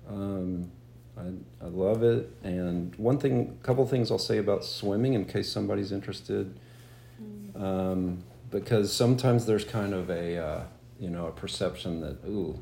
um, 0.09 0.71
I 1.17 1.31
I 1.61 1.67
love 1.67 2.03
it. 2.03 2.29
And 2.43 2.93
one 2.95 3.17
thing, 3.17 3.57
a 3.61 3.65
couple 3.65 3.85
things 3.85 4.11
I'll 4.11 4.17
say 4.17 4.37
about 4.37 4.63
swimming 4.63 5.13
in 5.13 5.25
case 5.25 5.51
somebody's 5.51 5.91
interested, 5.91 6.59
um, 7.55 8.23
because 8.51 8.93
sometimes 8.93 9.45
there's 9.45 9.65
kind 9.65 9.93
of 9.93 10.09
a 10.09 10.37
uh, 10.37 10.63
you 10.99 11.09
know 11.09 11.27
a 11.27 11.31
perception 11.31 12.01
that 12.01 12.17
ooh 12.27 12.61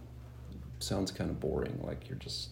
sounds 0.83 1.11
kind 1.11 1.29
of 1.29 1.39
boring, 1.39 1.79
like 1.83 2.07
you're 2.07 2.17
just 2.17 2.49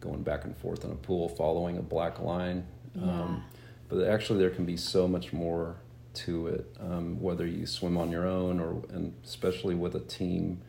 going 0.00 0.22
back 0.22 0.44
and 0.44 0.56
forth 0.56 0.84
in 0.84 0.90
a 0.90 0.94
pool 0.94 1.28
following 1.28 1.76
a 1.76 1.82
black 1.82 2.20
line. 2.20 2.66
Um, 3.00 3.44
but 3.88 4.06
actually, 4.06 4.38
there 4.38 4.50
can 4.50 4.64
be 4.64 4.76
so 4.76 5.08
much 5.08 5.32
more 5.32 5.76
to 6.14 6.48
it, 6.48 6.76
um, 6.80 7.20
whether 7.20 7.46
you 7.46 7.66
swim 7.66 7.96
on 7.96 8.10
your 8.10 8.26
own 8.26 8.60
or, 8.60 8.82
and 8.90 9.14
especially 9.24 9.74
with 9.74 9.94
a 9.94 10.00
team. 10.00 10.60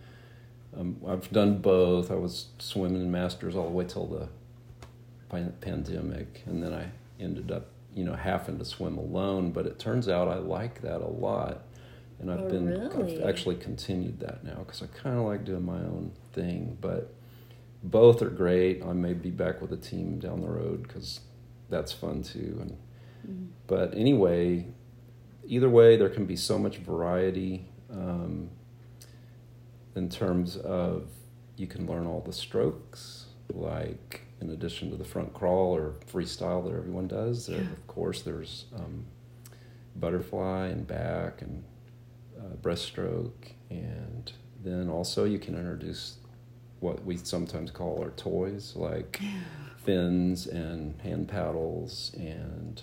Um, 0.78 0.98
I've 1.08 1.32
done 1.32 1.58
both. 1.60 2.12
I 2.12 2.16
was 2.16 2.48
swimming 2.60 3.02
in 3.02 3.12
masters 3.12 3.56
all 3.56 3.66
the 3.66 3.72
way 3.72 3.86
till 3.86 4.08
the 4.08 4.30
pandemic, 5.62 6.44
and 6.46 6.64
then 6.64 6.74
I 6.74 6.92
ended 7.20 7.52
up, 7.52 7.68
you 7.96 8.04
know, 8.04 8.14
having 8.14 8.60
to 8.60 8.66
swim 8.66 8.98
alone. 8.98 9.52
But 9.52 9.66
it 9.66 9.80
turns 9.80 10.08
out 10.08 10.28
I 10.28 10.38
like 10.38 10.82
that 10.82 11.02
a 11.02 11.08
lot, 11.08 11.64
and 12.20 12.32
I've 12.32 12.42
Oh, 12.42 12.50
been 12.50 12.68
really? 12.68 13.22
I've 13.22 13.30
actually 13.30 13.56
continued 13.56 14.20
that 14.20 14.44
now 14.44 14.56
because 14.60 14.82
I 14.82 14.88
kind 14.88 15.18
of 15.18 15.26
like 15.26 15.46
doing 15.46 15.66
my 15.66 15.80
own 15.80 16.12
thing. 16.34 16.78
But 16.82 17.14
both 17.84 18.22
are 18.22 18.30
great. 18.30 18.84
I 18.84 18.94
may 18.94 19.14
be 19.14 19.30
back 19.30 19.62
with 19.62 19.72
a 19.72 19.78
team 19.78 20.20
down 20.20 20.42
the 20.42 20.50
road 20.50 20.84
because 20.84 21.22
that's 21.70 21.92
fun 21.94 22.24
too. 22.24 22.58
And 22.62 22.78
Mm. 23.28 23.48
but 23.68 23.94
anyway, 23.96 24.66
either 25.46 25.70
way, 25.70 25.98
there 25.98 26.10
can 26.10 26.26
be 26.26 26.38
so 26.38 26.58
much 26.58 26.78
variety 26.78 27.68
um, 27.92 28.50
in 29.96 30.08
terms 30.10 30.56
of 30.56 31.10
you 31.58 31.68
can 31.68 31.86
learn 31.86 32.08
all 32.08 32.22
the 32.22 32.32
strokes, 32.32 33.26
like 33.54 34.22
in 34.40 34.50
addition 34.52 34.90
to 34.92 34.96
the 34.96 35.04
front 35.04 35.34
crawl 35.34 35.76
or 35.76 35.96
freestyle 36.12 36.64
that 36.64 36.74
everyone 36.74 37.08
does. 37.08 37.48
There, 37.48 37.60
of 37.60 37.88
course, 37.88 38.22
there's 38.22 38.66
um, 38.74 39.06
butterfly 39.98 40.68
and 40.68 40.88
back 40.88 41.42
and 41.42 41.64
uh, 42.40 42.56
breaststroke, 42.62 43.52
and 43.70 44.32
then 44.64 44.90
also 44.90 45.26
you 45.26 45.40
can 45.40 45.56
introduce 45.56 46.18
what 46.80 47.04
we 47.04 47.18
sometimes 47.18 47.72
call 47.72 48.02
our 48.02 48.12
toys, 48.12 48.74
like 48.76 49.20
fins 49.78 50.48
and 50.48 51.00
hand 51.02 51.28
paddles 51.28 52.12
and 52.18 52.82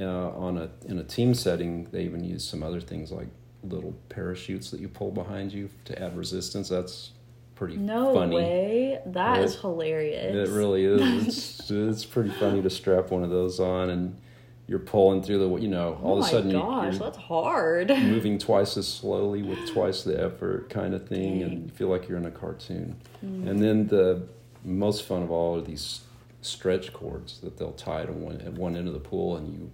uh, 0.00 0.30
on 0.30 0.58
a 0.58 0.68
in 0.86 0.98
a 0.98 1.04
team 1.04 1.32
setting 1.32 1.84
they 1.92 2.02
even 2.02 2.22
use 2.24 2.46
some 2.46 2.62
other 2.62 2.80
things 2.80 3.12
like 3.12 3.28
little 3.62 3.94
parachutes 4.08 4.70
that 4.70 4.80
you 4.80 4.88
pull 4.88 5.10
behind 5.10 5.52
you 5.52 5.70
to 5.84 6.00
add 6.02 6.16
resistance 6.16 6.68
that's 6.68 7.12
pretty 7.54 7.76
No 7.76 8.12
funny 8.12 8.36
way. 8.36 8.98
That 9.06 9.40
is 9.40 9.56
hilarious. 9.60 10.50
it 10.50 10.52
really 10.52 10.84
is 10.84 11.26
it's, 11.28 11.70
it's 11.70 12.04
pretty 12.04 12.30
funny 12.30 12.60
to 12.60 12.68
strap 12.68 13.10
one 13.10 13.22
of 13.24 13.30
those 13.30 13.58
on 13.60 13.88
and 13.90 14.20
you're 14.68 14.78
pulling 14.80 15.22
through 15.22 15.38
the 15.38 15.56
you 15.62 15.68
know 15.68 15.98
all 16.02 16.14
oh 16.14 16.18
of 16.18 16.24
a 16.24 16.28
sudden 16.28 16.50
you- 16.50 16.58
gosh, 16.58 16.94
you're 16.94 17.02
that's 17.04 17.18
hard. 17.18 17.88
moving 18.14 18.38
twice 18.38 18.76
as 18.76 18.86
slowly 18.88 19.42
with 19.42 19.58
twice 19.72 20.02
the 20.02 20.20
effort 20.22 20.68
kind 20.70 20.92
of 20.94 21.06
thing 21.08 21.40
Dang. 21.40 21.42
and 21.42 21.62
you 21.64 21.68
feel 21.70 21.88
like 21.88 22.08
you're 22.08 22.18
in 22.18 22.26
a 22.26 22.30
cartoon 22.30 22.96
Mm. 23.24 23.48
and 23.48 23.62
then 23.62 23.86
the 23.86 24.22
most 24.64 25.04
fun 25.04 25.22
of 25.22 25.30
all 25.30 25.56
are 25.58 25.62
these 25.62 26.00
stretch 26.42 26.92
cords 26.92 27.38
that 27.40 27.56
they'll 27.56 27.72
tie 27.72 28.04
to 28.04 28.12
one 28.12 28.40
at 28.42 28.52
one 28.54 28.76
end 28.76 28.86
of 28.88 28.94
the 28.94 29.00
pool 29.00 29.36
and 29.36 29.52
you 29.52 29.70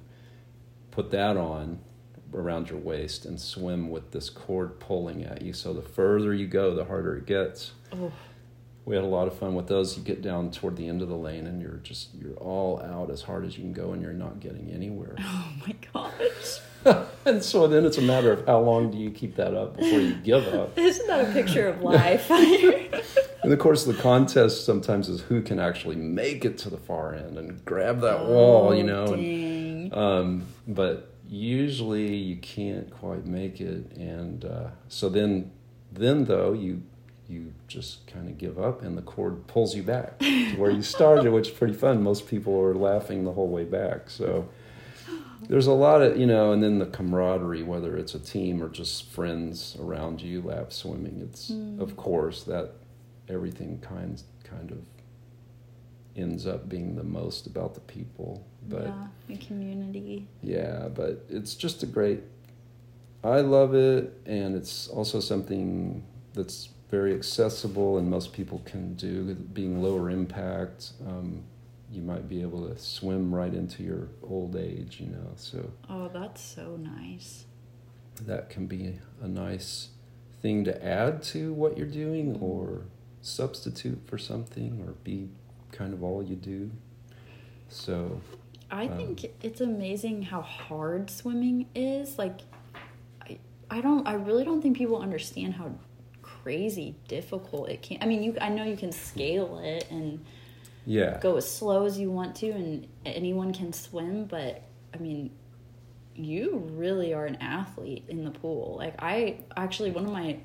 put 0.91 1.11
that 1.11 1.37
on 1.37 1.79
around 2.35 2.71
your 2.71 2.79
waist 2.79 3.25
and 3.27 3.39
swim 3.41 3.91
with 3.91 4.11
this 4.13 4.31
cord 4.31 4.79
pulling 4.81 5.25
at 5.25 5.43
you 5.43 5.53
so 5.53 5.73
the 5.75 5.83
further 5.83 6.33
you 6.33 6.47
go 6.47 6.75
the 6.75 6.85
harder 6.85 7.17
it 7.17 7.27
gets 7.27 7.73
Oh, 7.93 8.11
we 8.85 8.95
had 8.97 9.05
a 9.05 9.09
lot 9.09 9.29
of 9.29 9.39
fun 9.39 9.55
with 9.55 9.69
those 9.69 9.97
you 9.97 10.03
get 10.03 10.23
down 10.23 10.51
toward 10.51 10.77
the 10.77 10.89
end 10.89 11.03
of 11.03 11.09
the 11.09 11.17
lane 11.17 11.47
and 11.47 11.63
you're 11.63 11.81
just 11.83 12.15
you're 12.15 12.35
all 12.35 12.81
out 12.83 13.11
as 13.11 13.23
hard 13.23 13.45
as 13.45 13.57
you 13.57 13.63
can 13.63 13.73
go 13.73 13.93
and 13.93 14.03
you're 14.03 14.13
not 14.13 14.41
getting 14.41 14.71
anywhere 14.73 15.15
oh 15.21 15.53
my 15.67 15.75
gosh. 15.93 16.61
and 17.25 17.45
so 17.45 17.69
then 17.69 17.85
it's 17.85 17.99
a 17.99 18.03
matter 18.03 18.33
of 18.33 18.45
how 18.47 18.59
long 18.59 18.91
do 18.91 18.99
you 18.99 19.11
keep 19.11 19.37
that 19.37 19.55
up 19.55 19.77
before 19.77 20.01
you 20.01 20.15
give 20.15 20.47
up 20.49 20.77
Isn't 20.79 21.07
that 21.07 21.29
a 21.29 21.33
picture 21.33 21.69
of 21.69 21.81
life? 21.81 22.29
And 23.45 23.53
of 23.53 23.59
course, 23.59 23.85
the 23.85 23.95
contest 23.95 24.65
sometimes 24.65 25.09
is 25.09 25.23
who 25.23 25.43
can 25.43 25.59
actually 25.59 25.97
make 25.97 26.45
it 26.45 26.59
to 26.59 26.71
the 26.71 26.77
far 26.79 27.15
end 27.15 27.37
and 27.39 27.65
grab 27.65 28.01
that 28.01 28.27
wall, 28.27 28.75
you 28.75 28.85
know. 28.85 29.07
Oh, 29.09 29.15
And, 29.15 29.95
um, 29.95 30.47
but 30.69 31.13
usually 31.29 32.15
you 32.15 32.37
can't 32.37 32.91
quite 32.91 33.27
make 33.27 33.61
it, 33.61 33.93
and 33.97 34.45
uh, 34.45 34.69
so 34.89 35.09
then, 35.09 35.51
then 35.91 36.27
though 36.27 36.53
you 36.53 36.83
you 37.33 37.53
just 37.69 38.07
kind 38.07 38.29
of 38.29 38.39
give 38.39 38.59
up, 38.59 38.83
and 38.83 38.97
the 38.97 39.03
cord 39.03 39.47
pulls 39.47 39.75
you 39.75 39.83
back 39.83 40.19
to 40.19 40.57
where 40.57 40.71
you 40.71 40.83
started, 40.83 41.31
which 41.33 41.49
is 41.49 41.55
pretty 41.55 41.75
fun. 41.75 42.03
Most 42.03 42.29
people 42.29 42.59
are 42.61 42.75
laughing 42.75 43.25
the 43.25 43.33
whole 43.33 43.49
way 43.49 43.65
back, 43.65 44.11
so. 44.11 44.49
There's 45.49 45.67
a 45.67 45.73
lot 45.73 46.03
of 46.03 46.17
you 46.17 46.27
know, 46.27 46.53
and 46.53 46.63
then 46.63 46.79
the 46.79 46.87
camaraderie, 46.87 47.65
whether 47.65 47.97
it's 47.97 48.15
a 48.15 48.21
team 48.21 48.63
or 48.63 48.69
just 48.69 49.11
friends 49.11 49.77
around 49.81 50.23
you, 50.23 50.41
lap 50.41 50.73
swimming. 50.73 51.21
It's 51.21 51.51
mm. 51.51 51.81
of 51.81 51.97
course 51.97 52.45
that 52.45 52.75
everything 53.29 53.81
kind 53.81 54.23
kind 54.45 54.71
of 54.71 54.79
ends 56.17 56.47
up 56.47 56.69
being 56.69 56.95
the 56.95 57.05
most 57.05 57.47
about 57.47 57.75
the 57.75 57.81
people 57.81 58.45
but 58.69 58.85
yeah, 58.85 59.07
the 59.29 59.37
community. 59.39 60.27
yeah 60.43 60.89
but 60.89 61.25
it's 61.31 61.55
just 61.55 61.83
a 61.83 61.87
great 61.87 62.21
i 63.25 63.41
love 63.41 63.75
it 63.75 64.13
and 64.27 64.55
it's 64.55 64.89
also 64.89 65.21
something 65.21 66.05
that's 66.35 66.69
very 66.93 67.15
accessible 67.15 67.97
and 67.99 68.09
most 68.11 68.35
people 68.35 68.61
can 68.67 68.93
do 68.95 69.35
being 69.35 69.83
lower 69.83 70.11
impact 70.11 70.93
um, 71.09 71.43
you 71.91 72.03
might 72.03 72.29
be 72.29 72.43
able 72.43 72.69
to 72.69 72.79
swim 72.79 73.35
right 73.35 73.55
into 73.55 73.83
your 73.83 74.09
old 74.23 74.55
age 74.55 75.01
you 75.01 75.07
know 75.07 75.31
so 75.37 75.71
Oh, 75.89 76.09
that's 76.13 76.43
so 76.43 76.77
nice. 76.77 77.47
that 78.27 78.51
can 78.51 78.67
be 78.67 78.99
a 79.23 79.27
nice 79.27 79.89
thing 80.43 80.65
to 80.65 80.85
add 80.85 81.23
to 81.35 81.53
what 81.55 81.79
you're 81.79 81.87
doing 82.05 82.37
or 82.43 82.83
substitute 83.23 84.01
for 84.07 84.19
something 84.19 84.85
or 84.87 84.93
be 85.03 85.29
kind 85.71 85.95
of 85.95 86.03
all 86.03 86.23
you 86.23 86.37
do. 86.37 86.71
So, 87.69 88.21
I 88.71 88.87
Um, 88.89 88.97
think 88.99 89.25
it's 89.41 89.61
amazing 89.61 90.23
how 90.23 90.43
hard 90.43 91.09
swimming 91.09 91.67
is. 91.75 92.19
Like, 92.19 92.41
I, 93.23 93.39
I 93.71 93.81
don't, 93.81 94.07
I 94.07 94.15
really 94.15 94.45
don't 94.45 94.61
think 94.61 94.77
people 94.77 94.99
understand 95.01 95.55
how 95.55 95.71
crazy 96.43 96.97
difficult 97.09 97.69
it 97.69 97.83
can. 97.83 97.99
I 98.01 98.07
mean, 98.07 98.23
you 98.23 98.37
I 98.41 98.49
know 98.49 98.65
you 98.65 98.77
can 98.77 98.93
scale 98.93 99.59
it 99.63 99.87
and 99.91 100.25
Yeah. 100.85 101.19
go 101.21 101.37
as 101.37 101.49
slow 101.49 101.87
as 101.87 101.99
you 101.99 102.11
want 102.11 102.35
to, 102.37 102.51
and 102.51 102.87
anyone 103.05 103.53
can 103.53 103.73
swim. 103.73 104.25
But 104.25 104.63
I 104.95 104.99
mean, 104.99 105.31
you 106.15 106.59
really 106.75 107.15
are 107.15 107.27
an 107.27 107.37
athlete 107.37 108.05
in 108.09 108.25
the 108.25 108.31
pool. 108.31 108.77
Like 108.79 108.95
I 108.99 109.39
actually, 109.57 109.91
one 109.93 110.05
of 110.07 110.13
my 110.13 110.39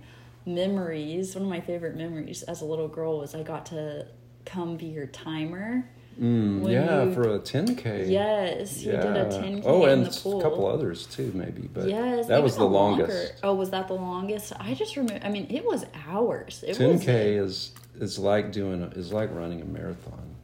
memories, 0.45 1.35
one 1.35 1.43
of 1.43 1.49
my 1.49 1.59
favorite 1.59 1.95
memories 1.95 2.43
as 2.43 2.61
a 2.61 2.65
little 2.65 2.87
girl 2.87 3.19
was 3.19 3.35
I 3.35 3.43
got 3.43 3.65
to 3.67 4.07
come 4.45 4.77
be 4.77 4.85
your 4.85 5.07
timer. 5.07 5.89
Mm, 6.19 6.71
yeah, 6.71 7.03
you- 7.03 7.13
for 7.13 7.35
a 7.35 7.39
10K. 7.39 8.09
Yes, 8.09 8.81
you 8.83 8.91
did 8.93 9.15
a 9.15 9.25
10K 9.29 9.63
Oh, 9.65 9.85
in 9.85 9.99
and 9.99 10.05
the 10.07 10.19
pool. 10.19 10.39
a 10.39 10.41
couple 10.43 10.65
others 10.65 11.05
too, 11.05 11.31
maybe. 11.35 11.69
But 11.73 11.87
yes, 11.89 12.27
that 12.27 12.41
was 12.41 12.55
the 12.55 12.63
a 12.63 12.65
longest. 12.65 13.09
longer- 13.11 13.31
Oh, 13.43 13.53
was 13.55 13.69
that 13.69 13.87
the 13.87 13.93
longest? 13.93 14.51
I 14.59 14.73
just 14.73 14.95
remember. 14.97 15.23
I 15.25 15.29
mean, 15.29 15.45
it 15.49 15.63
was 15.65 15.85
hours. 16.09 16.63
It 16.67 16.75
10K 16.75 17.39
was 17.39 17.71
is 17.97 18.01
is 18.01 18.19
like 18.19 18.51
doing 18.51 18.81
a, 18.83 18.87
is 18.97 19.11
like 19.13 19.33
running 19.33 19.61
a 19.61 19.65
marathon. 19.65 20.35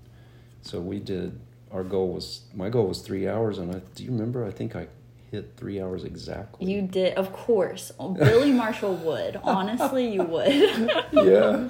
So 0.61 0.79
we 0.79 0.99
did. 0.99 1.39
Our 1.71 1.83
goal 1.83 2.09
was 2.09 2.41
my 2.53 2.69
goal 2.69 2.87
was 2.87 2.99
three 3.01 3.27
hours, 3.27 3.57
and 3.57 3.73
I 3.75 3.81
do 3.95 4.03
you 4.03 4.11
remember? 4.11 4.45
I 4.45 4.51
think 4.51 4.75
I 4.75 4.87
hit 5.33 5.53
three 5.57 5.81
hours 5.81 6.03
exactly. 6.03 6.71
You 6.71 6.83
did, 6.83 7.15
of 7.15 7.33
course. 7.33 7.91
Billy 8.19 8.51
Marshall 8.63 8.95
would. 8.97 9.39
Honestly, 9.43 10.13
you 10.13 10.21
would. 10.23 10.47
yeah. 11.11 11.69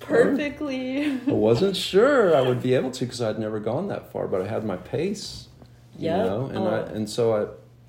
Perfectly. 0.00 1.12
I 1.26 1.32
wasn't 1.32 1.76
sure 1.76 2.36
I 2.36 2.40
would 2.40 2.62
be 2.62 2.74
able 2.74 2.90
to 2.90 3.04
because 3.04 3.22
I'd 3.22 3.38
never 3.38 3.60
gone 3.60 3.88
that 3.88 4.12
far, 4.12 4.26
but 4.26 4.42
I 4.42 4.48
had 4.48 4.64
my 4.64 4.76
pace. 4.76 5.48
You 5.96 6.10
know, 6.10 6.46
and 6.46 6.58
I 6.58 6.78
Oh. 6.80 6.84
and 6.92 7.08
so 7.08 7.24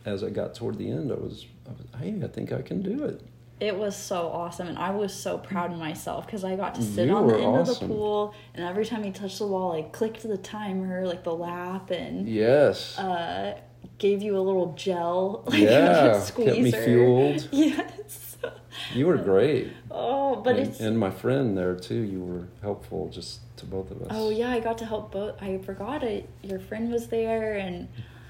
I, 0.06 0.10
as 0.10 0.24
I 0.24 0.30
got 0.30 0.54
toward 0.54 0.78
the 0.78 0.90
end, 0.92 1.12
I 1.12 1.16
was, 1.16 1.48
I 1.68 1.72
was, 1.72 1.82
hey, 2.00 2.16
I 2.24 2.28
think 2.28 2.52
I 2.52 2.62
can 2.62 2.84
do 2.84 3.04
it. 3.04 3.22
It 3.60 3.76
was 3.76 3.96
so 3.96 4.28
awesome, 4.28 4.68
and 4.68 4.78
I 4.78 4.92
was 4.92 5.12
so 5.12 5.40
proud 5.40 5.72
of 5.72 5.80
myself 5.80 6.26
because 6.28 6.44
I 6.44 6.56
got 6.56 6.76
to 6.76 6.84
sit 6.84 7.08
You 7.08 7.16
on 7.16 7.28
the 7.28 7.38
end 7.40 7.58
of 7.58 7.68
the 7.68 7.88
pool, 7.88 8.36
and 8.54 8.64
every 8.64 8.86
time 8.86 9.02
he 9.02 9.10
touched 9.12 9.40
the 9.40 9.48
wall, 9.48 9.72
I 9.72 9.82
clicked 9.84 10.22
the 10.22 10.38
timer, 10.38 11.08
like 11.08 11.24
the 11.24 11.34
lap, 11.34 11.90
and 11.90 12.28
Yes. 12.30 13.00
uh, 13.00 13.58
gave 13.98 14.22
you 14.22 14.38
a 14.38 14.42
little 14.42 14.74
gel, 14.74 15.44
like 15.48 15.60
yeah. 15.60 16.20
squeezer. 16.22 16.52
Kept 16.52 16.62
me 16.64 16.72
fueled. 16.72 17.50
Yes. 17.52 18.22
You 18.94 19.08
were 19.08 19.18
great. 19.18 19.72
Oh, 19.90 20.36
but 20.36 20.58
and, 20.58 20.68
it's 20.68 20.80
and 20.80 21.00
my 21.00 21.10
friend 21.10 21.58
there 21.58 21.76
too. 21.76 22.02
You 22.02 22.22
were 22.22 22.48
helpful 22.62 23.10
just 23.10 23.40
to 23.58 23.66
both 23.66 23.90
of 23.90 24.02
us. 24.04 24.08
Oh 24.12 24.30
yeah, 24.30 24.50
I 24.52 24.60
got 24.60 24.78
to 24.80 24.86
help 24.86 25.12
both. 25.12 25.42
I 25.42 25.58
forgot 25.60 26.04
it. 26.04 26.30
Your 26.44 26.60
friend 26.60 26.92
was 26.92 27.08
there, 27.08 27.54
and 27.54 27.88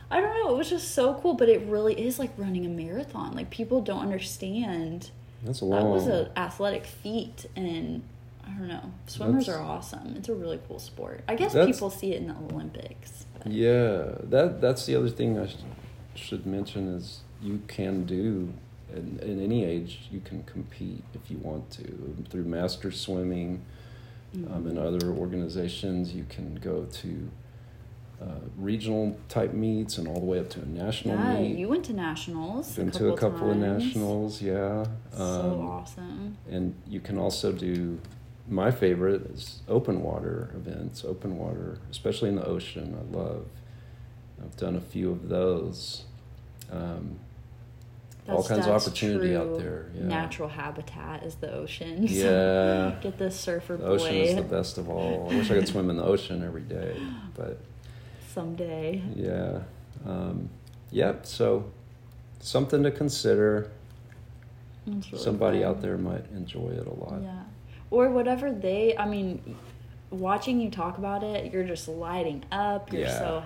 I 0.09 0.21
don't 0.21 0.33
know. 0.35 0.53
It 0.53 0.57
was 0.57 0.69
just 0.69 0.91
so 0.93 1.15
cool. 1.15 1.33
But 1.33 1.49
it 1.49 1.61
really 1.63 1.99
is 1.99 2.19
like 2.19 2.31
running 2.37 2.65
a 2.65 2.69
marathon. 2.69 3.35
Like 3.35 3.49
people 3.49 3.81
don't 3.81 4.01
understand 4.01 5.09
That's 5.43 5.61
a 5.61 5.65
lot 5.65 5.81
that 5.81 5.85
was 5.89 6.07
an 6.07 6.29
athletic 6.37 6.85
feat, 6.85 7.47
and 7.55 8.03
I 8.45 8.51
don't 8.51 8.67
know. 8.67 8.91
Swimmers 9.07 9.47
That's- 9.47 9.61
are 9.61 9.67
awesome. 9.67 10.15
It's 10.15 10.29
a 10.29 10.35
really 10.35 10.59
cool 10.67 10.79
sport. 10.79 11.23
I 11.27 11.35
guess 11.35 11.53
people 11.53 11.89
see 11.89 12.13
it 12.13 12.21
in 12.21 12.27
the 12.27 12.35
Olympics. 12.53 13.24
Yeah, 13.45 14.15
that 14.23 14.59
that's 14.61 14.85
the 14.85 14.95
other 14.95 15.09
thing 15.09 15.37
I 15.39 15.47
sh- 15.47 15.55
should 16.15 16.45
mention 16.45 16.87
is 16.95 17.19
you 17.41 17.61
can 17.67 18.05
do 18.05 18.53
in, 18.93 19.19
in 19.21 19.41
any 19.41 19.63
age 19.65 20.07
you 20.11 20.19
can 20.21 20.43
compete 20.43 21.03
if 21.13 21.29
you 21.29 21.37
want 21.37 21.69
to 21.71 22.15
through 22.29 22.45
master 22.45 22.91
swimming 22.91 23.61
um, 24.49 24.67
and 24.67 24.77
other 24.79 25.09
organizations 25.11 26.13
you 26.13 26.25
can 26.29 26.55
go 26.55 26.85
to 26.85 27.29
uh, 28.21 28.25
regional 28.57 29.17
type 29.29 29.53
meets 29.53 29.97
and 29.97 30.07
all 30.07 30.19
the 30.19 30.25
way 30.25 30.39
up 30.39 30.49
to 30.49 30.61
a 30.61 30.65
national 30.65 31.15
Yeah, 31.15 31.39
meet. 31.41 31.57
you 31.57 31.67
went 31.67 31.83
to 31.85 31.93
nationals. 31.93 32.73
Been 32.75 32.89
to 32.91 33.09
a 33.09 33.17
couple 33.17 33.51
of 33.51 33.57
nationals, 33.57 34.41
yeah. 34.41 34.85
So 35.15 35.23
Um, 35.23 35.67
awesome. 35.67 36.37
and 36.49 36.73
you 36.87 37.01
can 37.01 37.17
also 37.17 37.51
do 37.51 37.99
my 38.47 38.69
favorite 38.71 39.21
is 39.31 39.61
open 39.67 40.01
water 40.03 40.51
events 40.55 41.03
open 41.03 41.37
water 41.37 41.79
especially 41.89 42.29
in 42.29 42.35
the 42.35 42.45
ocean 42.45 42.95
i 42.99 43.17
love 43.17 43.45
i've 44.43 44.55
done 44.57 44.75
a 44.75 44.81
few 44.81 45.11
of 45.11 45.29
those 45.29 46.03
um, 46.71 47.19
all 48.27 48.43
kinds 48.43 48.65
of 48.65 48.73
opportunity 48.73 49.35
out 49.35 49.57
there 49.57 49.87
yeah 49.95 50.03
Natural 50.05 50.49
habitat 50.49 51.23
is 51.23 51.35
the 51.35 51.51
ocean. 51.51 52.07
so 52.07 52.13
yeah 52.13 52.95
Get 53.01 53.17
the 53.17 53.29
surfer 53.31 53.77
the 53.77 53.85
boy 53.85 53.93
ocean 53.93 54.15
is 54.15 54.35
the 54.35 54.41
best 54.41 54.77
of 54.77 54.89
all 54.89 55.29
i 55.31 55.35
wish 55.35 55.49
i 55.51 55.55
could 55.55 55.67
swim 55.67 55.89
in 55.89 55.97
the 55.97 56.03
ocean 56.03 56.43
every 56.43 56.61
day 56.61 56.95
but 57.35 57.59
someday. 58.33 59.01
yeah 59.15 59.59
um, 60.05 60.49
yep 60.91 61.25
so 61.25 61.65
something 62.39 62.83
to 62.83 62.91
consider 62.91 63.71
really 64.85 65.01
somebody 65.17 65.59
fun. 65.61 65.69
out 65.69 65.81
there 65.81 65.97
might 65.97 66.25
enjoy 66.31 66.69
it 66.69 66.85
a 66.85 66.93
lot 66.93 67.21
Yeah. 67.23 67.41
Or 67.91 68.09
whatever 68.09 68.51
they, 68.51 68.97
I 68.97 69.07
mean, 69.07 69.55
watching 70.09 70.59
you 70.59 70.69
talk 70.69 70.97
about 70.97 71.23
it, 71.23 71.51
you're 71.53 71.63
just 71.63 71.87
lighting 71.87 72.43
up. 72.51 72.91
You're 72.91 73.03
Yeah. 73.03 73.17
so 73.19 73.43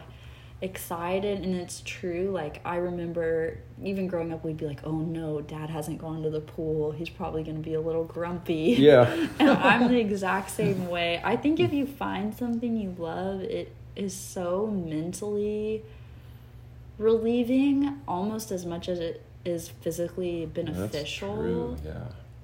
excited. 0.62 1.44
And 1.44 1.56
it's 1.56 1.82
true. 1.86 2.32
Like, 2.34 2.62
I 2.66 2.78
remember 2.78 3.60
even 3.84 4.08
growing 4.08 4.34
up, 4.34 4.44
we'd 4.44 4.58
be 4.58 4.66
like, 4.66 4.82
oh 4.84 4.98
no, 4.98 5.40
dad 5.42 5.70
hasn't 5.70 6.00
gone 6.00 6.24
to 6.24 6.30
the 6.30 6.42
pool. 6.42 6.92
He's 6.92 7.10
probably 7.10 7.44
going 7.44 7.56
to 7.58 7.62
be 7.64 7.76
a 7.76 7.82
little 7.82 8.04
grumpy. 8.04 8.76
yeah 8.78 9.04
and 9.40 9.50
I'm 9.52 9.88
the 9.90 10.00
exact 10.00 10.52
same 10.52 10.90
way. 10.90 11.22
I 11.24 11.36
think 11.38 11.60
if 11.60 11.72
you 11.74 11.86
find 11.86 12.36
something 12.36 12.76
you 12.78 12.96
love, 12.98 13.42
it 13.42 13.74
is 13.96 14.14
so 14.14 14.68
mentally 14.68 15.84
relieving 16.98 18.00
almost 18.08 18.52
as 18.52 18.66
much 18.66 18.90
as 18.90 19.00
it 19.00 19.24
is 19.46 19.70
physically 19.70 20.46
beneficial. 20.46 21.78
Yeah, 21.86 21.94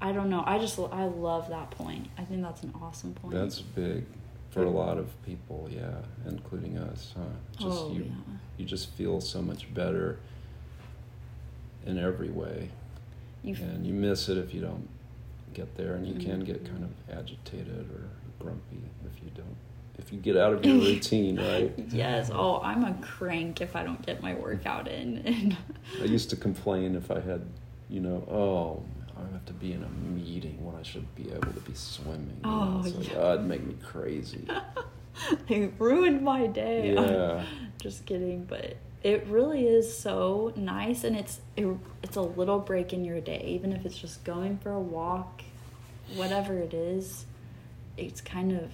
I 0.01 0.11
don't 0.11 0.29
know. 0.29 0.43
I 0.45 0.59
just 0.59 0.77
I 0.77 1.05
love 1.05 1.49
that 1.49 1.71
point. 1.71 2.07
I 2.17 2.23
think 2.23 2.41
that's 2.41 2.63
an 2.63 2.73
awesome 2.81 3.13
point. 3.13 3.33
that's 3.33 3.61
big 3.61 4.05
for 4.49 4.63
a 4.63 4.69
lot 4.69 4.97
of 4.97 5.09
people. 5.25 5.69
Yeah, 5.71 5.95
including 6.27 6.77
us. 6.77 7.13
Huh? 7.15 7.23
Just 7.53 7.65
oh 7.65 7.91
you, 7.91 8.03
yeah. 8.03 8.33
you 8.57 8.65
just 8.65 8.91
feel 8.91 9.21
so 9.21 9.41
much 9.41 9.73
better 9.73 10.19
in 11.85 11.97
every 11.99 12.29
way, 12.29 12.69
You 13.43 13.55
and 13.55 13.85
you 13.85 13.93
miss 13.93 14.27
it 14.27 14.37
if 14.37 14.53
you 14.53 14.61
don't 14.61 14.87
get 15.53 15.75
there, 15.77 15.95
and 15.95 16.05
you 16.05 16.15
mm-hmm. 16.15 16.29
can 16.29 16.43
get 16.43 16.65
kind 16.65 16.83
of 16.83 17.17
agitated 17.17 17.89
or 17.91 18.09
grumpy 18.39 18.81
if 19.05 19.23
you 19.23 19.29
don't. 19.35 19.55
If 19.97 20.11
you 20.11 20.19
get 20.19 20.35
out 20.35 20.53
of 20.53 20.65
your 20.65 20.75
routine, 20.79 21.37
right? 21.37 21.73
yes. 21.89 22.29
Oh, 22.33 22.59
I'm 22.61 22.83
a 22.83 22.93
crank 23.01 23.61
if 23.61 23.75
I 23.75 23.83
don't 23.83 24.05
get 24.05 24.21
my 24.21 24.33
workout 24.33 24.87
in. 24.87 25.55
I 26.01 26.05
used 26.05 26.29
to 26.31 26.35
complain 26.35 26.95
if 26.95 27.11
I 27.11 27.21
had, 27.21 27.45
you 27.89 28.01
know, 28.01 28.17
oh, 28.29 28.83
I 29.17 29.31
have 29.31 29.45
to 29.45 29.53
be 29.53 29.73
in 29.73 29.83
a 29.83 29.89
meeting 29.89 30.63
when 30.65 30.75
I 30.75 30.83
should 30.83 31.13
be 31.15 31.31
able 31.31 31.53
to 31.53 31.59
be 31.61 31.73
swimming. 31.73 32.39
You 32.43 32.49
know? 32.49 32.81
Oh, 32.83 32.87
like, 32.87 33.09
yeah. 33.09 33.17
oh, 33.17 33.33
it'd 33.33 33.45
make 33.45 33.65
me 33.65 33.75
crazy. 33.81 34.45
it 35.49 35.73
ruined 35.79 36.21
my 36.21 36.47
day. 36.47 36.93
Yeah. 37.05 37.45
Just 37.77 38.05
kidding, 38.05 38.45
but 38.45 38.77
it 39.03 39.27
really 39.27 39.67
is 39.67 39.95
so 39.95 40.51
nice, 40.55 41.03
and 41.03 41.15
it's 41.15 41.39
it, 41.55 41.67
it's 42.01 42.15
a 42.15 42.21
little 42.21 42.57
break 42.57 42.93
in 42.93 43.05
your 43.05 43.21
day, 43.21 43.43
even 43.45 43.73
if 43.73 43.85
it's 43.85 43.97
just 43.97 44.23
going 44.23 44.57
for 44.57 44.71
a 44.71 44.79
walk, 44.79 45.43
whatever 46.15 46.57
it 46.57 46.73
is. 46.73 47.25
It's 47.95 48.21
kind 48.21 48.53
of 48.53 48.71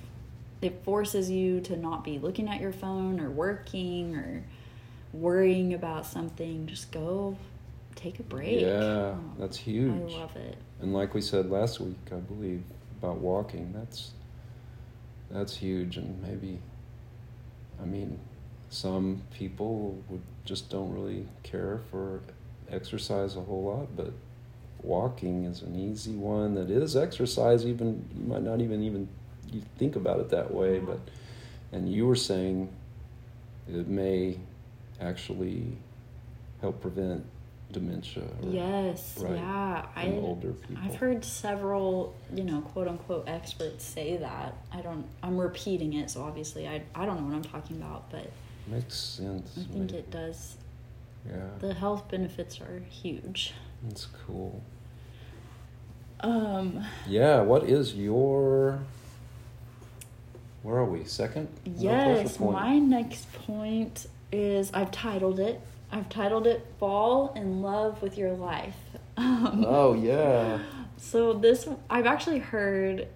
it 0.62 0.84
forces 0.86 1.30
you 1.30 1.60
to 1.62 1.76
not 1.76 2.04
be 2.06 2.20
looking 2.20 2.48
at 2.48 2.62
your 2.62 2.72
phone 2.72 3.20
or 3.20 3.30
working 3.30 4.16
or 4.16 4.44
worrying 5.12 5.74
about 5.74 6.06
something. 6.06 6.68
Just 6.68 6.92
go 6.92 7.36
take 8.02 8.20
a 8.20 8.24
break. 8.24 8.62
Yeah, 8.62 9.16
Oh, 9.16 9.20
that's 9.40 9.58
huge. 9.58 10.14
I 10.14 10.18
love 10.18 10.36
it. 10.36 10.58
And 10.82 10.94
like 10.94 11.14
we 11.14 11.22
said 11.22 11.50
last 11.50 11.80
week, 11.80 11.98
I 12.12 12.16
believe 12.16 12.64
about 13.02 13.18
walking, 13.18 13.72
that's 13.74 14.12
that's 15.30 15.56
huge. 15.56 15.98
And 15.98 16.22
maybe, 16.22 16.60
I 17.82 17.86
mean, 17.86 18.20
some 18.70 19.22
people 19.34 19.98
would 20.10 20.22
just 20.46 20.70
don't 20.70 20.92
really 20.94 21.28
care 21.44 21.80
for 21.90 22.22
exercise 22.70 23.36
a 23.36 23.42
whole 23.42 23.64
lot, 23.64 23.96
but 23.96 24.12
walking 24.82 25.46
is 25.46 25.62
an 25.62 25.76
easy 25.76 26.16
one 26.16 26.56
that 26.56 26.70
is 26.72 26.96
exercise. 26.96 27.66
Even 27.66 28.06
you 28.18 28.26
might 28.26 28.42
not 28.44 28.62
even 28.62 28.82
even 28.84 29.08
you 29.52 29.62
think 29.78 29.96
about 29.96 30.20
it 30.20 30.30
that 30.30 30.52
way, 30.54 30.76
Yeah. 30.76 30.86
but 30.86 31.00
and 31.72 31.92
you 31.92 32.06
were 32.08 32.16
saying 32.16 32.70
it 33.70 33.88
may 33.88 34.38
actually 35.00 35.78
help 36.62 36.82
prevent 36.82 37.26
dementia. 37.72 38.24
Or, 38.44 38.50
Yes, 38.50 39.18
right, 39.20 39.36
yeah. 39.36 39.86
I, 39.96 40.08
older 40.08 40.52
people. 40.54 40.84
I've 40.84 40.96
heard 40.96 41.24
several, 41.26 42.16
you 42.34 42.44
know, 42.44 42.62
quote 42.62 42.88
unquote 42.88 43.28
experts 43.28 43.84
say 43.86 44.18
that. 44.18 44.56
I 44.72 44.82
don't 44.82 45.06
I'm 45.24 45.38
repeating 45.38 45.94
it, 45.94 46.10
so 46.10 46.22
obviously 46.24 46.68
I 46.68 46.84
I 46.96 47.06
don't 47.06 47.18
know 47.20 47.28
what 47.28 47.36
I'm 47.36 47.44
talking 47.44 47.78
about, 47.78 48.10
but 48.12 48.30
Makes 48.68 48.96
sense. 48.96 49.52
I 49.58 49.62
think 49.64 49.76
maybe. 49.92 49.96
it 49.98 50.12
does 50.12 50.56
Yeah, 51.28 51.36
the 51.60 51.74
health 51.74 52.10
benefits 52.10 52.60
are 52.62 52.80
huge. 52.90 53.54
that's 53.84 54.08
cool. 54.28 54.62
Um 56.20 56.86
Yeah, 57.08 57.42
what 57.42 57.64
is 57.64 57.96
your? 57.96 58.80
Where 60.64 60.78
are 60.78 60.86
we? 60.86 61.06
Second? 61.06 61.48
Yes, 61.66 62.40
my 62.40 62.78
next 62.78 63.32
point 63.34 64.06
is 64.32 64.72
I've 64.74 64.92
titled 64.92 65.40
it. 65.40 65.60
I've 65.92 66.10
titled 66.10 66.48
it 66.48 66.66
Fall 66.80 67.34
in 67.36 67.62
Love 67.62 68.02
with 68.02 68.18
Your 68.18 68.32
Life. 68.34 68.78
Um, 69.18 69.66
Oh 69.68 69.94
yeah. 69.94 70.60
So 70.98 71.34
this 71.34 71.68
I've 71.90 72.06
actually 72.06 72.40
heard 72.40 73.08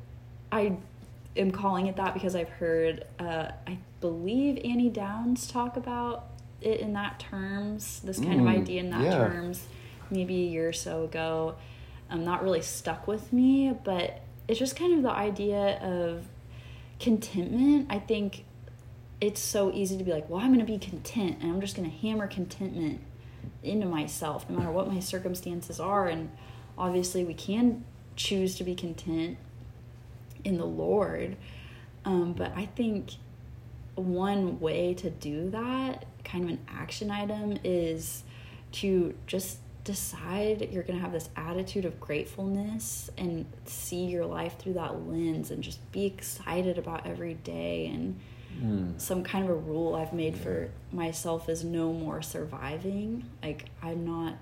I 0.51 0.77
am 1.38 1.51
calling 1.51 1.88
it 1.88 1.95
that 1.97 2.13
because 2.13 2.35
I've 2.35 2.49
heard 2.49 3.05
uh, 3.19 3.49
I 3.65 3.77
believe 4.01 4.57
Annie 4.65 4.89
Downs 4.89 5.47
talk 5.47 5.77
about 5.77 6.25
it 6.61 6.79
in 6.79 6.93
that 6.93 7.19
terms, 7.19 8.01
this 8.03 8.19
kind 8.19 8.39
Mm, 8.39 8.41
of 8.41 8.47
idea 8.47 8.79
in 8.81 8.89
that 8.91 9.01
yeah. 9.03 9.17
terms, 9.17 9.65
maybe 10.09 10.35
a 10.43 10.47
year 10.47 10.69
or 10.69 10.73
so 10.73 11.03
ago. 11.05 11.55
Um, 12.09 12.23
not 12.23 12.43
really 12.43 12.61
stuck 12.61 13.07
with 13.07 13.31
me, 13.33 13.73
but 13.83 14.21
it's 14.47 14.59
just 14.59 14.75
kind 14.75 14.93
of 14.93 15.01
the 15.03 15.11
idea 15.11 15.79
of 15.81 16.25
contentment. 16.99 17.88
I 17.89 17.99
think 17.99 18.45
it's 19.21 19.41
so 19.41 19.71
easy 19.73 19.97
to 19.97 20.04
be 20.04 20.12
like, 20.12 20.30
well, 20.30 20.39
I'm 20.39 20.54
going 20.54 20.65
to 20.65 20.71
be 20.71 20.78
content 20.78 21.38
and 21.41 21.51
I'm 21.51 21.62
just 21.62 21.75
going 21.75 21.89
to 21.89 21.97
hammer 21.97 22.28
contentment 22.28 23.01
into 23.63 23.86
myself 23.86 24.49
no 24.49 24.58
matter 24.58 24.71
what 24.71 24.88
my 24.88 24.99
circumstances 24.99 25.80
are. 25.80 26.08
And 26.08 26.30
obviously, 26.78 27.23
we 27.23 27.34
can 27.34 27.86
choose 28.15 28.56
to 28.56 28.63
be 28.63 28.75
content 28.75 29.38
in 30.43 30.58
the 30.58 30.65
Lord. 30.65 31.38
Um, 32.04 32.34
but 32.34 32.51
I 32.56 32.65
think 32.65 33.12
one 33.95 34.60
way 34.60 34.93
to 34.95 35.10
do 35.10 35.49
that, 35.51 36.06
kind 36.23 36.43
of 36.43 36.49
an 36.51 36.60
action 36.67 37.10
item, 37.10 37.58
is 37.63 38.23
to 38.73 39.15
just 39.25 39.60
decide 39.86 40.67
you're 40.71 40.84
going 40.84 40.97
to 40.97 41.04
have 41.04 41.13
this 41.13 41.30
attitude 41.36 41.86
of 41.86 41.99
gratefulness 41.99 43.10
and 43.17 43.45
see 43.65 44.06
your 44.06 44.25
life 44.25 44.58
through 44.58 44.73
that 44.73 45.08
lens 45.08 45.51
and 45.51 45.63
just 45.63 45.91
be 45.91 46.06
excited 46.06 46.78
about 46.78 47.06
every 47.06 47.36
day 47.36 47.86
and 47.88 48.19
Mm. 48.61 48.99
some 48.99 49.23
kind 49.23 49.43
of 49.43 49.49
a 49.51 49.55
rule 49.55 49.95
I've 49.95 50.13
made 50.13 50.37
for 50.37 50.69
myself 50.91 51.49
is 51.49 51.63
no 51.63 51.91
more 51.91 52.21
surviving. 52.21 53.25
Like 53.43 53.65
I'm 53.83 54.05
not 54.05 54.35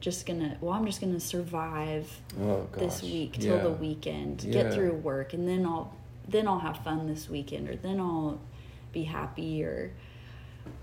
just 0.00 0.26
gonna 0.26 0.56
well, 0.60 0.72
I'm 0.72 0.84
just 0.86 1.00
gonna 1.00 1.20
survive 1.20 2.20
Oh 2.40 2.66
this 2.76 3.02
week 3.02 3.34
till 3.34 3.60
the 3.62 3.70
weekend, 3.70 4.42
Yeah. 4.44 4.52
get 4.62 4.74
through 4.74 4.92
work, 4.94 5.32
and 5.32 5.46
then 5.48 5.64
I'll 5.64 5.92
then 6.28 6.48
I'll 6.48 6.58
have 6.58 6.78
fun 6.78 7.06
this 7.06 7.28
weekend, 7.28 7.68
or 7.68 7.76
then 7.76 8.00
I'll 8.00 8.40
be 8.92 9.04
happy 9.04 9.62
or 9.62 9.92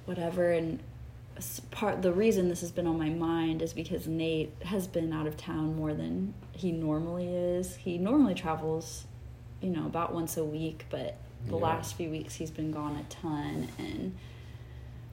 whatever. 0.06 0.52
And 0.52 0.80
part 1.72 2.02
the 2.02 2.14
reason 2.14 2.48
this 2.48 2.62
has 2.62 2.72
been 2.72 2.88
on 2.88 2.98
my 2.98 3.10
mind 3.10 3.62
is 3.62 3.74
because 3.74 4.08
Nate 4.08 4.54
has 4.64 4.88
been 4.88 5.12
out 5.12 5.28
of 5.28 5.36
town 5.36 5.76
more 5.76 5.94
than 5.94 6.34
he 6.54 6.72
normally 6.72 7.28
is. 7.28 7.76
He 7.76 7.98
normally 7.98 8.36
travels, 8.36 9.06
you 9.62 9.70
know, 9.70 9.86
about 9.86 10.14
once 10.14 10.38
a 10.38 10.46
week, 10.46 10.86
but 10.90 11.18
the 11.48 11.56
Yeah. 11.58 11.62
last 11.64 11.96
few 11.96 12.10
weeks 12.10 12.36
he's 12.36 12.52
been 12.52 12.72
gone 12.72 12.96
a 12.96 13.04
ton 13.12 13.68
and 13.78 14.16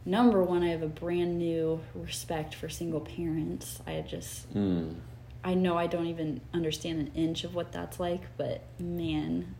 number 0.04 0.42
one 0.42 0.62
i 0.62 0.68
have 0.68 0.82
a 0.82 0.86
brand 0.88 1.38
new 1.38 1.80
respect 1.94 2.54
for 2.54 2.68
single 2.68 3.00
parents 3.00 3.80
i 3.86 4.00
just 4.00 4.52
Mm. 4.54 4.94
I 5.42 5.54
know 5.54 5.78
I 5.78 5.86
don't 5.86 6.04
even 6.06 6.42
understand 6.52 6.98
an 7.00 7.10
inch 7.14 7.44
of 7.44 7.54
what 7.54 7.72
that's 7.72 7.98
like, 7.98 8.20
but 8.36 8.60
man, 8.78 9.54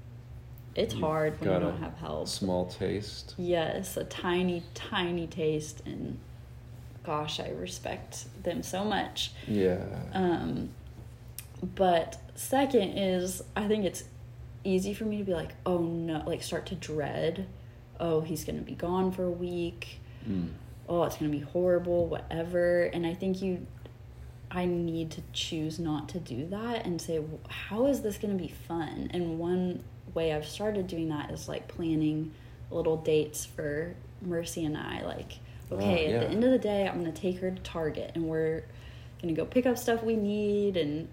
it's 0.74 0.92
You've 0.92 1.02
hard 1.02 1.40
when 1.40 1.50
you 1.54 1.58
don't 1.58 1.78
have 1.80 1.94
help. 1.96 2.28
Small 2.28 2.66
taste. 2.66 3.34
Yes, 3.38 3.96
a 3.96 4.04
tiny, 4.04 4.62
tiny 4.74 5.26
taste, 5.26 5.80
and 5.86 6.18
gosh, 7.02 7.40
I 7.40 7.48
respect 7.48 8.26
them 8.42 8.62
so 8.62 8.84
much. 8.84 9.32
Yeah. 9.48 9.78
Um, 10.12 10.68
but 11.62 12.20
second 12.34 12.98
is, 12.98 13.40
I 13.56 13.66
think 13.66 13.86
it's 13.86 14.04
easy 14.64 14.94
for 14.94 15.04
me 15.04 15.18
to 15.18 15.24
be 15.24 15.32
like, 15.34 15.50
oh 15.66 15.78
no, 15.78 16.22
like 16.26 16.42
start 16.42 16.66
to 16.66 16.74
dread, 16.74 17.46
oh, 17.98 18.20
he's 18.20 18.44
gonna 18.44 18.60
be 18.62 18.74
gone 18.74 19.12
for 19.12 19.24
a 19.24 19.30
week 19.30 20.00
Mm. 20.28 20.50
oh, 20.86 21.04
it's 21.04 21.16
going 21.16 21.30
to 21.32 21.38
be 21.38 21.42
horrible, 21.42 22.06
whatever. 22.06 22.82
And 22.82 23.06
I 23.06 23.14
think 23.14 23.40
you, 23.40 23.66
I 24.50 24.66
need 24.66 25.12
to 25.12 25.22
choose 25.32 25.78
not 25.78 26.10
to 26.10 26.18
do 26.18 26.46
that 26.48 26.84
and 26.84 27.00
say, 27.00 27.22
how 27.48 27.86
is 27.86 28.02
this 28.02 28.18
going 28.18 28.36
to 28.36 28.42
be 28.42 28.52
fun? 28.68 29.10
And 29.14 29.38
one 29.38 29.82
way 30.12 30.34
I've 30.34 30.46
started 30.46 30.88
doing 30.88 31.08
that 31.08 31.30
is 31.30 31.48
like 31.48 31.68
planning 31.68 32.32
little 32.70 32.98
dates 32.98 33.46
for 33.46 33.94
Mercy 34.20 34.62
and 34.66 34.76
I. 34.76 35.00
Like, 35.06 35.38
Oh, 35.72 35.76
okay, 35.76 36.06
at 36.08 36.10
yeah. 36.12 36.18
the 36.18 36.28
end 36.28 36.44
of 36.44 36.50
the 36.50 36.58
day, 36.58 36.86
I'm 36.86 37.00
going 37.00 37.10
to 37.10 37.18
take 37.18 37.38
her 37.38 37.50
to 37.50 37.62
Target 37.62 38.12
and 38.14 38.24
we're 38.24 38.64
going 39.22 39.34
to 39.34 39.40
go 39.40 39.46
pick 39.46 39.64
up 39.64 39.78
stuff 39.78 40.02
we 40.02 40.16
need 40.16 40.76
and 40.76 41.08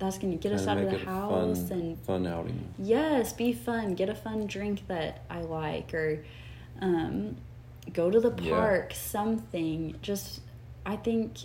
that's 0.00 0.18
going 0.18 0.32
to 0.32 0.38
get 0.38 0.52
us 0.52 0.66
out 0.66 0.78
of 0.78 0.90
the 0.90 0.98
house 0.98 1.68
fun, 1.68 1.78
and 1.78 2.00
fun 2.00 2.26
outing. 2.26 2.74
Yes, 2.78 3.32
be 3.32 3.52
fun. 3.52 3.94
Get 3.94 4.08
a 4.08 4.14
fun 4.14 4.46
drink 4.46 4.86
that 4.88 5.22
I 5.30 5.42
like, 5.42 5.92
or 5.94 6.24
um, 6.80 7.36
go 7.92 8.10
to 8.10 8.18
the 8.18 8.32
Yeah. 8.42 8.50
park. 8.50 8.94
Something. 8.94 9.94
Just, 10.02 10.40
I 10.84 10.96
think, 10.96 11.36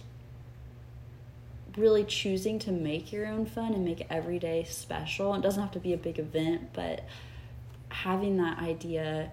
really 1.78 2.06
choosing 2.06 2.58
to 2.60 2.72
make 2.72 3.12
your 3.12 3.28
own 3.28 3.46
fun 3.46 3.74
and 3.74 3.84
make 3.84 4.08
every 4.10 4.40
day 4.40 4.64
special. 4.64 5.34
It 5.36 5.42
doesn't 5.42 5.62
have 5.62 5.72
to 5.74 5.80
be 5.80 5.92
a 5.94 5.98
big 5.98 6.18
event, 6.18 6.70
but 6.74 7.04
having 7.90 8.38
that 8.38 8.60
idea 8.60 9.32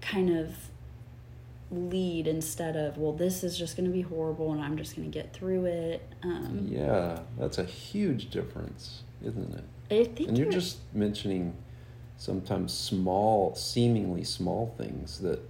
kind 0.00 0.30
of 0.30 0.54
lead 1.70 2.26
instead 2.26 2.76
of 2.76 2.96
well 2.96 3.12
this 3.12 3.44
is 3.44 3.58
just 3.58 3.76
going 3.76 3.86
to 3.86 3.92
be 3.92 4.00
horrible 4.00 4.52
and 4.52 4.62
i'm 4.62 4.76
just 4.76 4.96
going 4.96 5.10
to 5.10 5.12
get 5.12 5.34
through 5.34 5.66
it 5.66 6.02
um 6.22 6.66
Yeah, 6.66 7.20
that's 7.38 7.58
a 7.58 7.64
huge 7.64 8.30
difference, 8.30 9.02
isn't 9.22 9.54
it? 9.54 9.64
i 9.90 10.04
think 10.14 10.28
And 10.28 10.38
you're 10.38 10.50
just 10.50 10.78
mentioning 10.94 11.54
sometimes 12.16 12.72
small, 12.72 13.54
seemingly 13.54 14.24
small 14.24 14.74
things 14.76 15.20
that 15.20 15.40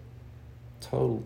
total 0.80 1.24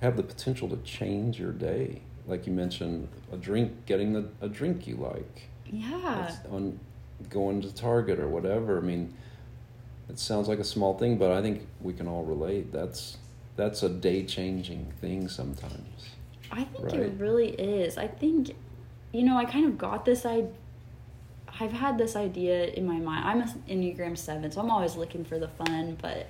have 0.00 0.16
the 0.16 0.22
potential 0.22 0.68
to 0.68 0.76
change 0.78 1.38
your 1.38 1.52
day. 1.52 2.00
Like 2.26 2.46
you 2.46 2.52
mentioned, 2.52 3.08
a 3.32 3.36
drink, 3.36 3.86
getting 3.86 4.12
the, 4.12 4.28
a 4.40 4.48
drink 4.48 4.86
you 4.86 4.96
like, 4.96 5.48
yeah 5.70 6.34
on 6.50 6.78
going 7.28 7.60
to 7.62 7.74
Target 7.74 8.18
or 8.20 8.28
whatever. 8.28 8.78
I 8.78 8.80
mean, 8.82 9.12
it 10.08 10.18
sounds 10.18 10.48
like 10.48 10.58
a 10.58 10.64
small 10.64 10.96
thing, 10.96 11.18
but 11.18 11.32
I 11.32 11.42
think 11.42 11.66
we 11.80 11.92
can 11.92 12.06
all 12.06 12.24
relate. 12.24 12.72
That's 12.72 13.16
that's 13.58 13.82
a 13.82 13.88
day 13.88 14.24
changing 14.24 14.86
thing 15.00 15.28
sometimes. 15.28 16.10
I 16.50 16.62
think 16.64 16.84
Right. 16.86 17.00
it 17.00 17.12
really 17.18 17.48
is. 17.50 17.98
I 17.98 18.06
think, 18.06 18.54
you 19.12 19.24
know, 19.24 19.36
I 19.36 19.44
kind 19.44 19.66
of 19.66 19.76
got 19.76 20.04
this 20.06 20.24
I 20.24 20.44
I've 21.60 21.72
had 21.72 21.98
this 21.98 22.14
idea 22.14 22.66
in 22.66 22.86
my 22.86 22.98
mind. 22.98 23.24
I'm 23.26 23.40
an 23.40 23.62
Enneagram 23.68 24.16
7, 24.16 24.52
so 24.52 24.60
I'm 24.60 24.70
always 24.70 24.94
looking 24.96 25.24
for 25.24 25.38
the 25.40 25.48
fun, 25.48 25.96
but 26.00 26.28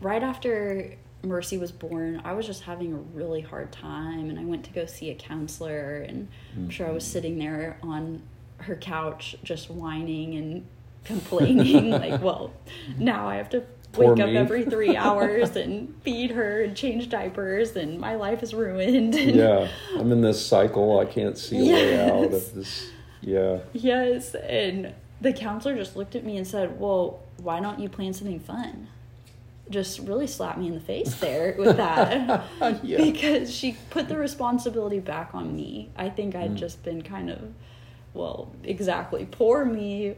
right 0.00 0.22
after 0.22 0.94
Mercy 1.24 1.58
was 1.58 1.72
born, 1.72 2.20
I 2.24 2.34
was 2.34 2.46
just 2.46 2.62
having 2.62 2.92
a 2.92 2.96
really 2.98 3.40
hard 3.40 3.72
time 3.72 4.30
and 4.30 4.38
I 4.38 4.44
went 4.44 4.62
to 4.66 4.70
go 4.70 4.86
see 4.86 5.10
a 5.10 5.14
counselor 5.16 5.96
and 6.08 6.28
I'm 6.56 6.70
sure 6.70 6.86
I 6.86 6.92
was 6.92 7.02
Mhm. 7.04 7.08
sitting 7.08 7.38
there 7.38 7.78
on 7.82 8.22
her 8.58 8.76
couch 8.76 9.34
just 9.42 9.70
whining 9.70 10.36
and 10.36 10.66
complaining 11.04 11.90
like, 11.90 12.22
well, 12.22 12.52
now 12.96 13.26
I 13.28 13.36
have 13.36 13.48
to 13.50 13.64
Poor 13.94 14.14
wake 14.14 14.22
up 14.22 14.28
every 14.30 14.64
3 14.64 14.96
hours 14.96 15.56
and 15.56 15.94
feed 16.02 16.32
her 16.32 16.62
and 16.62 16.76
change 16.76 17.08
diapers 17.08 17.76
and 17.76 17.98
my 18.00 18.14
life 18.16 18.42
is 18.42 18.52
ruined. 18.54 19.14
yeah, 19.14 19.68
I'm 19.96 20.12
in 20.12 20.20
this 20.20 20.44
cycle. 20.44 20.98
I 20.98 21.04
can't 21.06 21.38
see 21.38 21.70
a 21.70 21.72
way 21.72 22.08
out 22.10 22.24
of 22.32 22.54
this. 22.54 22.90
Yeah. 23.20 23.60
Yes, 23.72 24.34
and 24.34 24.92
the 25.20 25.32
counselor 25.32 25.74
just 25.76 25.96
looked 25.96 26.14
at 26.14 26.24
me 26.24 26.36
and 26.36 26.46
said, 26.46 26.78
"Well, 26.78 27.20
why 27.38 27.60
don't 27.60 27.78
you 27.80 27.88
plan 27.88 28.12
something 28.12 28.40
fun?" 28.40 28.88
Just 29.70 30.00
really 30.00 30.26
slapped 30.26 30.58
me 30.58 30.66
in 30.66 30.74
the 30.74 30.80
face 30.80 31.14
there 31.14 31.54
with 31.58 31.76
that. 31.78 32.44
Yeah. 32.82 32.98
Because 33.02 33.50
she 33.54 33.78
put 33.88 34.08
the 34.08 34.18
responsibility 34.18 34.98
back 35.00 35.30
on 35.34 35.56
me. 35.56 35.90
I 35.96 36.10
think 36.10 36.34
I'd 36.34 36.50
Mm. 36.52 36.56
just 36.56 36.82
been 36.82 37.00
kind 37.00 37.30
of 37.30 37.40
well, 38.12 38.52
exactly. 38.62 39.26
Poor 39.30 39.64
me. 39.64 40.16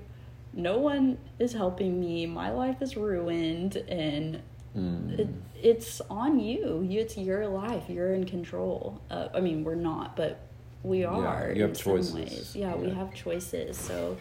No 0.56 0.78
one 0.78 1.18
is 1.38 1.52
helping 1.52 2.00
me. 2.00 2.26
My 2.26 2.50
life 2.50 2.82
is 2.82 2.96
ruined 2.96 3.76
and 3.76 4.40
Mm. 4.76 5.18
it, 5.18 5.28
it's 5.62 6.02
on 6.10 6.38
you. 6.38 6.82
you. 6.86 7.00
It's 7.00 7.16
your 7.16 7.46
life. 7.48 7.84
You're 7.88 8.12
in 8.12 8.24
control. 8.26 9.00
Uh, 9.10 9.28
I 9.34 9.40
mean, 9.40 9.64
we're 9.64 9.74
not, 9.74 10.16
but 10.16 10.40
we 10.82 11.00
Yeah, 11.00 11.06
are 11.08 11.52
you 11.54 11.62
have 11.62 11.70
in 11.70 11.76
choices. 11.76 12.10
some 12.10 12.20
ways. 12.20 12.56
Yeah, 12.56 12.74
we 12.74 12.90
have 12.90 13.14
choices. 13.14 13.78
So, 13.78 14.18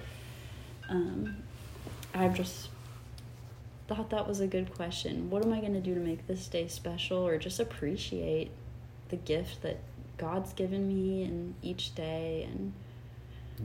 um, 0.87 1.35
I've 2.13 2.35
just 2.35 2.69
thought 3.89 4.09
that 4.11 4.25
was 4.27 4.39
a 4.39 4.47
good 4.47 4.73
question. 4.73 5.29
What 5.29 5.43
am 5.45 5.51
I 5.51 5.59
going 5.59 5.73
to 5.73 5.81
do 5.81 5.93
to 5.93 5.99
make 5.99 6.25
this 6.25 6.47
day 6.47 6.67
special, 6.69 7.17
or 7.27 7.37
just 7.37 7.59
appreciate 7.59 8.51
the 9.09 9.17
gift 9.17 9.61
that 9.61 9.79
God's 10.17 10.53
given 10.53 10.87
me 10.87 11.23
in 11.23 11.55
each 11.61 11.95
day? 11.95 12.47
And 12.49 12.71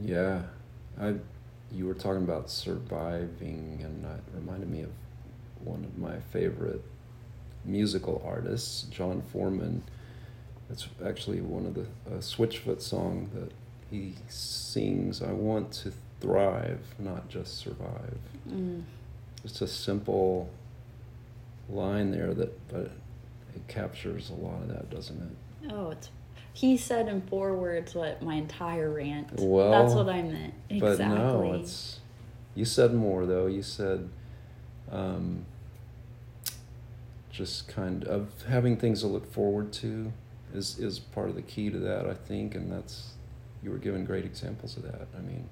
Yeah, 0.03 0.41
I. 0.99 1.15
You 1.73 1.85
were 1.87 1.93
talking 1.93 2.23
about 2.23 2.49
surviving, 2.49 3.79
and 3.83 4.03
it 4.05 4.21
reminded 4.35 4.69
me 4.69 4.81
of 4.81 4.89
one 5.63 5.83
of 5.85 5.97
my 5.97 6.19
favorite 6.31 6.83
musical 7.63 8.21
artists, 8.25 8.83
Jon 8.83 9.21
Foreman. 9.31 9.83
It's 10.69 10.87
actually 11.05 11.41
one 11.41 11.65
of 11.65 11.75
the 11.75 11.85
a 12.13 12.19
Switchfoot 12.19 12.81
song 12.81 13.29
that 13.33 13.51
he 13.89 14.15
sings. 14.27 15.21
I 15.21 15.31
want 15.31 15.71
to 15.73 15.93
thrive, 16.19 16.79
not 16.99 17.29
just 17.29 17.57
survive. 17.57 18.17
mm, 18.49 18.83
It's 19.43 19.61
a 19.61 19.67
simple 19.67 20.49
line 21.69 22.11
there 22.11 22.33
that, 22.33 22.67
but 22.69 22.91
it 23.55 23.67
captures 23.67 24.29
a 24.29 24.33
lot 24.33 24.61
of 24.63 24.67
that, 24.69 24.89
doesn't 24.89 25.17
it? 25.21 25.71
oh, 25.71 25.91
it's 25.91 26.09
he 26.53 26.77
said 26.77 27.07
in 27.07 27.21
four 27.21 27.53
words 27.55 27.95
what 27.95 28.21
my 28.21 28.35
entire 28.35 28.91
rant. 28.91 29.29
Well, 29.39 29.71
that's 29.71 29.93
what 29.93 30.09
I 30.09 30.21
meant. 30.21 30.53
Exactly. 30.69 30.97
But 30.97 31.15
no, 31.15 31.53
it's 31.53 31.99
you 32.55 32.65
said 32.65 32.93
more 32.93 33.25
though. 33.25 33.47
You 33.47 33.63
said 33.63 34.09
um, 34.91 35.45
just 37.31 37.67
kind 37.67 38.03
of 38.03 38.29
having 38.47 38.75
things 38.77 39.01
to 39.01 39.07
look 39.07 39.31
forward 39.31 39.71
to 39.73 40.11
is 40.53 40.77
is 40.77 40.99
part 40.99 41.29
of 41.29 41.35
the 41.35 41.41
key 41.41 41.69
to 41.69 41.79
that, 41.79 42.05
I 42.05 42.13
think, 42.13 42.55
and 42.55 42.71
that's 42.71 43.11
you 43.63 43.71
were 43.71 43.77
given 43.77 44.05
great 44.05 44.25
examples 44.25 44.75
of 44.75 44.83
that. 44.83 45.07
I 45.17 45.21
mean, 45.21 45.47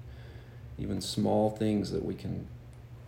even 0.78 1.00
small 1.00 1.50
things 1.50 1.90
that 1.92 2.04
we 2.04 2.14
can 2.14 2.46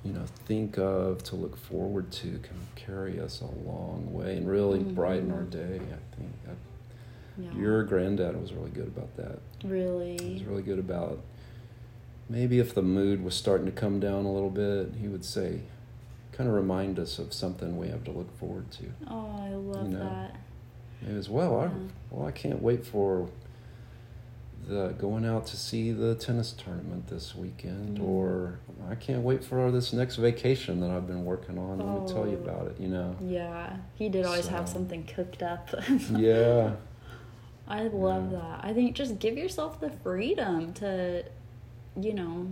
you 0.03 0.13
know 0.13 0.25
think 0.47 0.79
of 0.79 1.23
to 1.25 1.37
look 1.37 1.57
forward 1.57 2.11
to 2.11 2.41
can 2.43 2.57
carry 2.75 3.21
us 3.21 3.43
a 3.43 3.69
long 3.69 4.13
way 4.13 4.39
and 4.39 4.49
really 4.49 4.79
mm-hmm. 4.79 4.95
brighten 4.95 5.31
our 5.31 5.43
day. 5.43 5.77
I 5.77 6.17
think. 6.17 6.33
Yeah. 7.39 7.53
Your 7.55 7.85
granddad 7.85 8.41
was 8.41 8.53
really 8.53 8.71
good 8.71 8.89
about 8.89 9.17
that. 9.17 9.39
Really? 9.65 10.19
He 10.21 10.35
was 10.35 10.45
really 10.45 10.63
good 10.63 10.79
about 10.79 11.21
maybe 12.29 12.59
if 12.59 12.75
the 12.75 12.83
mood 12.83 13.23
was 13.23 13.35
starting 13.35 13.67
to 13.67 13.73
come 13.73 14.01
down 14.01 14.25
a 14.25 14.33
little 14.33 14.51
bit, 14.51 14.95
he 15.01 15.09
would 15.09 15.25
say, 15.25 15.61
kind 16.33 16.49
of 16.49 16.55
remind 16.55 16.99
us 16.99 17.19
of 17.19 17.33
something 17.33 17.77
we 17.77 17.89
have 17.89 18.05
to 18.05 18.11
look 18.11 18.37
forward 18.39 18.71
to. 18.73 18.85
Oh, 19.09 19.37
I 19.39 19.51
love 19.51 19.91
you 19.91 19.99
know? 19.99 20.05
that. 20.05 20.37
It 21.09 21.15
was 21.15 21.29
well. 21.29 21.53
Yeah. 21.61 21.67
I 21.67 21.71
well, 22.11 22.29
I 22.29 22.31
can't 22.31 22.63
wait 22.63 22.87
for 22.87 23.29
the 24.67 24.95
going 24.99 25.27
out 25.27 25.47
to 25.47 25.57
see 25.57 25.91
the 25.91 26.15
tennis 26.15 26.53
tournament 26.53 27.09
this 27.09 27.35
weekend, 27.35 27.99
mm. 27.99 28.05
or 28.05 28.61
I 28.89 28.95
can't 28.95 29.23
wait 29.23 29.45
for 29.45 29.71
this 29.73 29.93
next 29.93 30.17
vacation 30.17 30.81
that 30.81 30.91
I've 30.91 31.07
been 31.07 31.25
working 31.25 31.59
on. 31.59 31.83
Oh. 31.83 31.85
Let 31.85 32.03
me 32.03 32.09
tell 32.09 32.27
you 32.29 32.41
oh. 32.41 32.51
about 32.51 32.67
it. 32.69 32.81
You 32.81 32.89
know. 32.89 33.17
Yeah, 33.21 33.77
he 33.95 34.09
did 34.09 34.25
always 34.25 34.45
so. 34.45 34.53
have 34.53 34.69
something 34.69 35.05
cooked 35.05 35.43
up. 35.43 35.71
yeah. 36.17 36.75
I 37.69 37.85
love 37.85 38.33
yeah. 38.33 38.39
that. 38.39 38.61
I 38.63 38.73
think 38.73 38.95
just 38.97 39.19
give 39.19 39.37
yourself 39.37 39.81
the 39.81 39.91
freedom 39.91 40.73
to, 40.75 41.25
you 42.01 42.13
know, 42.13 42.49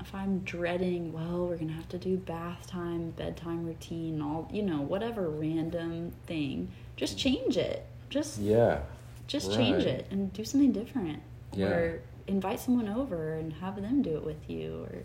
if 0.00 0.14
I'm 0.14 0.40
dreading, 0.40 1.12
well, 1.12 1.46
we're 1.46 1.56
gonna 1.56 1.72
have 1.72 1.88
to 1.90 1.98
do 1.98 2.16
bath 2.16 2.66
time, 2.66 3.10
bedtime 3.10 3.66
routine, 3.66 4.20
all 4.22 4.48
you 4.52 4.62
know, 4.62 4.80
whatever 4.80 5.28
random 5.28 6.12
thing, 6.26 6.70
just 6.96 7.18
change 7.18 7.56
it. 7.56 7.84
Just 8.08 8.38
yeah, 8.38 8.80
just 9.26 9.48
right. 9.48 9.56
change 9.56 9.84
it 9.84 10.06
and 10.10 10.32
do 10.32 10.44
something 10.44 10.72
different. 10.72 11.22
Yeah. 11.52 11.66
Or 11.66 12.02
invite 12.26 12.60
someone 12.60 12.88
over 12.88 13.34
and 13.34 13.52
have 13.54 13.80
them 13.80 14.02
do 14.02 14.16
it 14.16 14.24
with 14.24 14.48
you, 14.48 14.86
or 14.90 15.02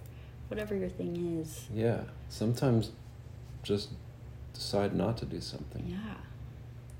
whatever 0.47 0.75
your 0.75 0.89
thing 0.89 1.39
is. 1.39 1.65
Yeah, 1.73 2.01
sometimes 2.29 2.91
just 3.63 3.89
decide 4.53 4.95
not 4.95 5.17
to 5.17 5.25
do 5.25 5.41
something. 5.41 5.85
Yeah. 5.87 6.15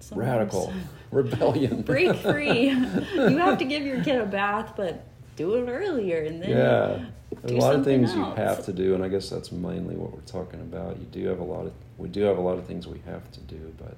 Sometimes. 0.05 0.29
Radical 0.29 0.73
rebellion. 1.11 1.81
Break 1.81 2.15
free. 2.21 2.69
you 2.69 3.37
have 3.37 3.57
to 3.57 3.65
give 3.65 3.83
your 3.83 4.03
kid 4.03 4.21
a 4.21 4.25
bath, 4.25 4.73
but 4.77 5.03
do 5.35 5.55
it 5.55 5.67
earlier 5.69 6.23
and 6.23 6.41
then 6.41 6.49
yeah 6.49 7.05
a 7.43 7.51
lot 7.51 7.75
of 7.75 7.83
things 7.83 8.11
else. 8.11 8.17
you 8.17 8.23
have 8.41 8.63
to 8.63 8.71
do 8.71 8.95
and 8.95 9.03
i 9.03 9.07
guess 9.09 9.29
that's 9.29 9.51
mainly 9.51 9.93
what 9.93 10.13
we're 10.13 10.21
talking 10.21 10.61
about 10.61 10.97
you 10.97 11.05
do 11.11 11.27
have 11.27 11.39
a 11.39 11.43
lot 11.43 11.65
of 11.65 11.73
we 11.97 12.07
do 12.07 12.21
have 12.21 12.37
a 12.37 12.41
lot 12.41 12.57
of 12.57 12.65
things 12.65 12.87
we 12.87 13.01
have 13.05 13.29
to 13.31 13.41
do 13.41 13.73
but 13.77 13.97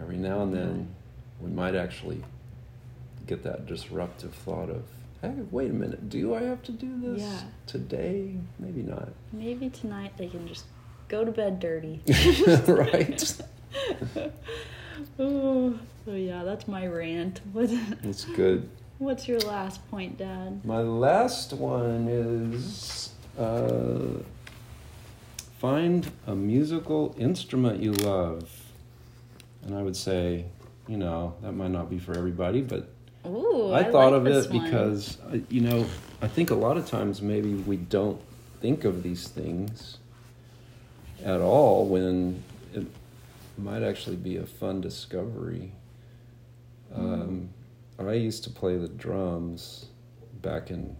every 0.00 0.16
now 0.16 0.42
and 0.42 0.54
then 0.54 0.88
we 1.40 1.50
might 1.50 1.74
actually 1.74 2.22
get 3.26 3.42
that 3.42 3.66
disruptive 3.66 4.32
thought 4.32 4.70
of 4.70 4.84
hey 5.20 5.34
wait 5.50 5.70
a 5.70 5.74
minute 5.74 6.08
do 6.08 6.32
i 6.32 6.42
have 6.42 6.62
to 6.62 6.70
do 6.70 7.00
this 7.00 7.22
yeah. 7.22 7.40
today 7.66 8.36
maybe 8.60 8.82
not 8.82 9.08
maybe 9.32 9.68
tonight 9.68 10.12
they 10.16 10.28
can 10.28 10.46
just 10.46 10.66
go 11.08 11.24
to 11.24 11.32
bed 11.32 11.58
dirty 11.58 12.00
right 12.68 13.42
oh, 15.18 15.78
oh 16.06 16.14
yeah 16.14 16.44
that's 16.44 16.68
my 16.68 16.86
rant 16.86 17.40
it's 18.02 18.24
good 18.24 18.68
What's 19.02 19.26
your 19.26 19.40
last 19.40 19.90
point, 19.90 20.16
Dad? 20.16 20.64
My 20.64 20.78
last 20.78 21.52
one 21.54 22.06
is 22.06 23.10
uh, 23.36 24.22
find 25.58 26.08
a 26.28 26.36
musical 26.36 27.12
instrument 27.18 27.82
you 27.82 27.94
love. 27.94 28.48
And 29.64 29.74
I 29.74 29.82
would 29.82 29.96
say, 29.96 30.44
you 30.86 30.98
know, 30.98 31.34
that 31.42 31.50
might 31.50 31.72
not 31.72 31.90
be 31.90 31.98
for 31.98 32.16
everybody, 32.16 32.60
but 32.60 32.90
Ooh, 33.26 33.72
I, 33.72 33.80
I 33.80 33.90
thought 33.90 34.12
like 34.12 34.20
of 34.20 34.26
it 34.28 34.50
one. 34.52 34.64
because, 34.64 35.18
uh, 35.32 35.38
you 35.48 35.62
know, 35.62 35.84
I 36.20 36.28
think 36.28 36.52
a 36.52 36.54
lot 36.54 36.76
of 36.76 36.86
times 36.86 37.20
maybe 37.20 37.54
we 37.54 37.78
don't 37.78 38.20
think 38.60 38.84
of 38.84 39.02
these 39.02 39.26
things 39.26 39.98
at 41.24 41.40
all 41.40 41.86
when 41.86 42.40
it 42.72 42.86
might 43.58 43.82
actually 43.82 44.16
be 44.16 44.36
a 44.36 44.46
fun 44.46 44.80
discovery. 44.80 45.72
Mm. 46.94 46.98
Um, 46.98 47.48
I 47.98 48.14
used 48.14 48.44
to 48.44 48.50
play 48.50 48.76
the 48.76 48.88
drums 48.88 49.86
back 50.40 50.70
in 50.70 50.96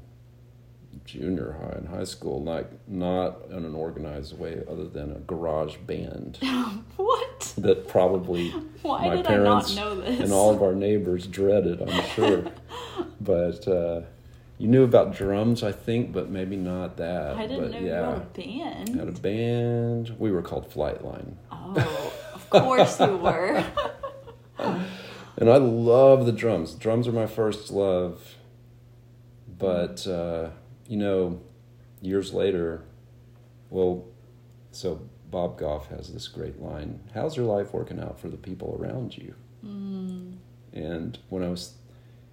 junior 1.04 1.56
high 1.60 1.76
and 1.78 1.88
high 1.88 2.04
school, 2.04 2.42
like 2.42 2.70
not 2.88 3.38
in 3.50 3.64
an 3.64 3.74
organized 3.74 4.38
way, 4.38 4.62
other 4.68 4.86
than 4.86 5.12
a 5.12 5.18
garage 5.20 5.76
band. 5.78 6.38
what? 6.96 7.54
That 7.58 7.88
probably 7.88 8.50
Why 8.82 9.16
my 9.16 9.22
parents 9.22 9.76
and 9.76 10.32
all 10.32 10.54
of 10.54 10.62
our 10.62 10.74
neighbors 10.74 11.26
dreaded. 11.26 11.82
I'm 11.82 12.04
sure, 12.10 12.44
but 13.20 13.66
uh, 13.66 14.02
you 14.58 14.68
knew 14.68 14.84
about 14.84 15.14
drums, 15.14 15.62
I 15.62 15.72
think, 15.72 16.12
but 16.12 16.30
maybe 16.30 16.56
not 16.56 16.96
that. 16.98 17.36
I 17.36 17.46
didn't 17.46 17.62
but, 17.62 17.70
know 17.72 17.78
yeah, 17.78 17.84
you 17.84 17.92
had 17.92 18.14
a 18.14 18.20
band. 18.20 18.88
Had 18.96 19.08
a 19.08 19.12
band. 19.12 20.16
We 20.18 20.30
were 20.30 20.42
called 20.42 20.70
Flightline. 20.70 21.34
Oh, 21.50 22.12
course 22.52 23.00
you 23.00 23.16
were. 23.16 23.64
and 24.58 25.50
I 25.50 25.56
love 25.56 26.26
the 26.26 26.32
drums. 26.32 26.74
Drums 26.74 27.08
are 27.08 27.12
my 27.12 27.26
first 27.26 27.70
love. 27.70 28.36
But 29.58 30.06
uh, 30.06 30.50
you 30.88 30.96
know, 30.96 31.40
years 32.00 32.32
later, 32.32 32.82
well, 33.70 34.04
so 34.70 35.00
Bob 35.30 35.58
Goff 35.58 35.88
has 35.88 36.12
this 36.12 36.28
great 36.28 36.60
line: 36.60 37.00
"How's 37.14 37.36
your 37.36 37.46
life 37.46 37.72
working 37.72 38.00
out 38.00 38.18
for 38.20 38.28
the 38.28 38.36
people 38.36 38.76
around 38.80 39.16
you?" 39.16 39.34
Mm. 39.64 40.36
And 40.72 41.18
when 41.28 41.42
I 41.42 41.48
was 41.48 41.74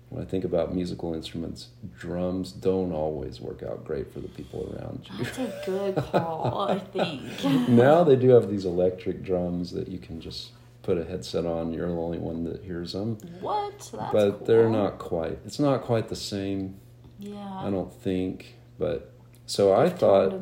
when 0.10 0.24
I 0.24 0.26
think 0.26 0.44
about 0.44 0.74
musical 0.74 1.14
instruments, 1.14 1.68
drums 1.98 2.52
don't 2.52 2.92
always 2.92 3.40
work 3.40 3.62
out 3.62 3.86
great 3.86 4.12
for 4.12 4.20
the 4.20 4.28
people 4.28 4.74
around 4.74 5.08
you. 5.12 5.24
That's 5.24 5.38
a 5.38 5.62
good 5.66 5.96
call, 5.96 6.68
I 6.68 6.80
think. 6.80 7.24
now 7.70 8.04
they 8.04 8.16
do 8.16 8.30
have 8.30 8.50
these 8.50 8.66
electric 8.66 9.24
drums 9.24 9.72
that 9.72 9.88
you 9.88 10.00
can 10.00 10.20
just 10.20 10.52
put 10.82 10.98
a 10.98 11.04
headset 11.04 11.46
on, 11.46 11.72
you're 11.72 11.88
the 11.88 11.94
only 11.94 12.18
one 12.18 12.44
that 12.46 12.64
hears 12.64 12.94
them. 12.94 13.18
What? 13.42 13.78
That's 13.78 13.90
but 13.92 14.12
cool. 14.12 14.46
they're 14.48 14.70
not 14.70 14.98
quite. 14.98 15.38
It's 15.46 15.60
not 15.60 15.84
quite 15.84 16.10
the 16.10 16.16
same. 16.16 16.80
Yeah. 17.20 17.60
I 17.60 17.70
don't 17.70 17.94
think. 17.94 18.56
But 18.80 19.14
so 19.46 19.68
They've 19.68 19.94
I 19.94 19.96
thought. 19.96 20.42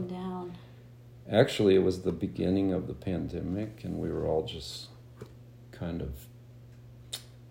Actually, 1.30 1.76
it 1.76 1.84
was 1.84 2.04
the 2.04 2.14
beginning 2.14 2.72
of 2.72 2.88
the 2.88 2.94
pandemic, 2.94 3.84
and 3.84 4.00
we 4.00 4.10
were 4.10 4.26
all 4.26 4.44
just 4.44 4.88
kind 5.72 6.02
of 6.02 6.28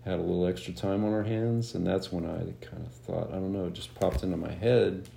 had 0.07 0.19
a 0.19 0.23
little 0.23 0.47
extra 0.47 0.73
time 0.73 1.03
on 1.03 1.13
our 1.13 1.23
hands, 1.23 1.75
and 1.75 1.85
that's 1.85 2.11
when 2.11 2.25
I 2.25 2.65
kind 2.65 2.85
of 2.85 2.93
thought, 2.93 3.29
I 3.29 3.33
don't 3.33 3.51
know, 3.51 3.65
it 3.65 3.73
just 3.73 3.93
popped 3.95 4.23
into 4.23 4.37
my 4.37 4.51
head 4.51 5.09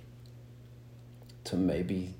to 1.45 1.55
maybe 1.55 2.13